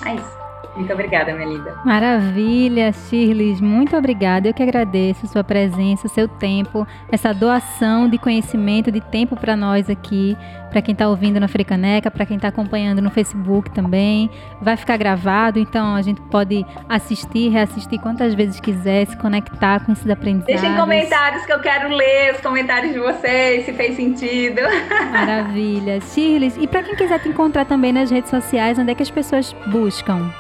[0.07, 0.41] É isso.
[0.77, 1.75] Muito obrigada, minha linda.
[1.85, 3.61] Maravilha, Shirley.
[3.61, 4.49] Muito obrigada.
[4.49, 9.91] Eu que agradeço sua presença, seu tempo, essa doação de conhecimento, de tempo para nós
[9.91, 10.37] aqui,
[10.71, 14.31] para quem está ouvindo na Frecaneca, para quem está acompanhando no Facebook também.
[14.61, 19.93] Vai ficar gravado, então a gente pode assistir, reassistir quantas vezes quiser, se conectar com
[19.93, 20.61] esses aprendizados.
[20.61, 24.61] Deixem comentários que eu quero ler os comentários de vocês, se fez sentido.
[25.13, 26.01] Maravilha.
[26.01, 29.11] Shirley, e para quem quiser te encontrar também nas redes sociais, onde é que as
[29.11, 30.33] pessoas buscam?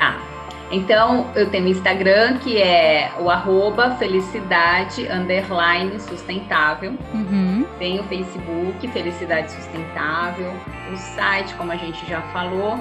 [0.00, 0.16] Ah,
[0.70, 6.94] então eu tenho o Instagram que é o arroba felicidade underline sustentável.
[7.14, 7.64] Uhum.
[7.78, 10.52] Tem o Facebook Felicidade Sustentável,
[10.92, 12.80] o site, como a gente já falou.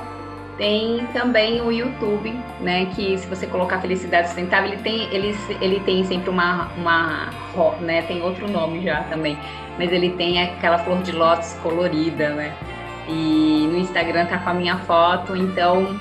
[0.58, 2.86] Tem também o YouTube, né?
[2.96, 7.30] Que se você colocar Felicidade Sustentável, ele tem, ele, ele tem sempre uma, uma,
[7.82, 8.02] né?
[8.04, 9.38] Tem outro nome já também,
[9.78, 12.56] mas ele tem aquela flor de lótus colorida, né?
[13.08, 16.00] E no Instagram tá com a minha foto, então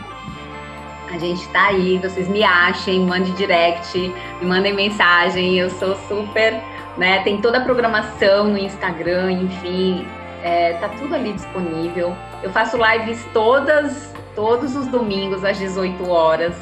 [1.14, 3.96] a gente tá aí, vocês me achem, mandem direct,
[4.40, 6.60] me mandem mensagem, eu sou super,
[6.96, 7.22] né?
[7.22, 10.06] Tem toda a programação no Instagram, enfim,
[10.42, 12.16] é, tá tudo ali disponível.
[12.42, 16.54] Eu faço lives todas, todos os domingos às 18 horas.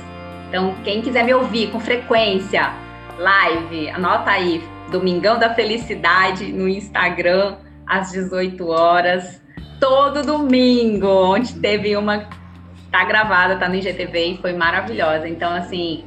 [0.49, 2.73] Então, quem quiser me ouvir com frequência,
[3.19, 9.41] live, anota aí, Domingão da Felicidade no Instagram às 18 horas,
[9.81, 12.29] todo domingo, onde teve uma
[12.93, 15.27] tá gravada, tá no IGTV e foi maravilhosa.
[15.27, 16.05] Então, assim,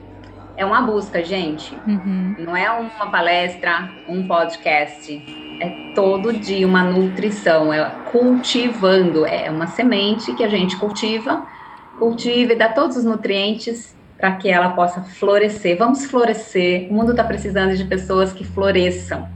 [0.56, 1.76] é uma busca, gente.
[1.88, 2.36] Uhum.
[2.40, 5.22] Não é uma palestra, um podcast.
[5.60, 9.26] É todo dia uma nutrição, é cultivando.
[9.26, 11.46] É uma semente que a gente cultiva,
[11.98, 15.78] cultiva e dá todos os nutrientes para que ela possa florescer.
[15.78, 16.88] Vamos florescer.
[16.90, 19.28] O mundo está precisando de pessoas que floresçam.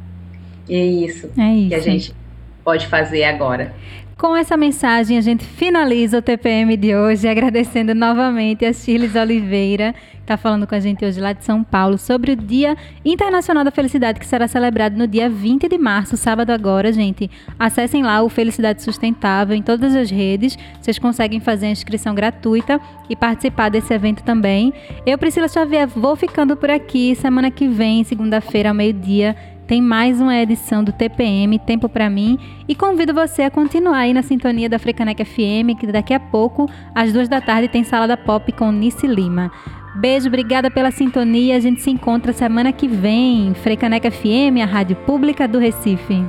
[0.67, 1.69] E é isso, é isso.
[1.69, 2.15] que a gente
[2.63, 3.73] pode fazer agora.
[4.19, 9.93] Com essa mensagem, a gente finaliza o TPM de hoje, agradecendo novamente a Shirley Oliveira,
[9.93, 13.63] que está falando com a gente hoje lá de São Paulo, sobre o Dia Internacional
[13.63, 17.31] da Felicidade, que será celebrado no dia 20 de março, sábado agora, gente.
[17.57, 20.57] Acessem lá o Felicidade Sustentável em todas as redes.
[20.81, 22.77] Vocês conseguem fazer a inscrição gratuita
[23.09, 24.73] e participar desse evento também.
[25.05, 27.15] Eu, Priscila Xavier, vou ficando por aqui.
[27.15, 29.33] Semana que vem, segunda-feira, ao meio-dia,
[29.69, 34.13] tem mais uma edição do TPM, Tempo para mim, e convido você a continuar aí
[34.15, 38.17] na sintonia da Frecaneca FM, que daqui a pouco, às duas da tarde, tem Salada
[38.17, 39.51] Pop com Nice Lima.
[39.95, 41.55] Beijo, obrigada pela sintonia.
[41.55, 43.53] A gente se encontra semana que vem.
[43.53, 46.25] Freicaneca FM, a rádio pública do Recife.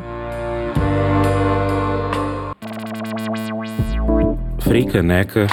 [4.58, 5.46] Freicaneca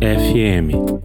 [0.00, 1.04] FM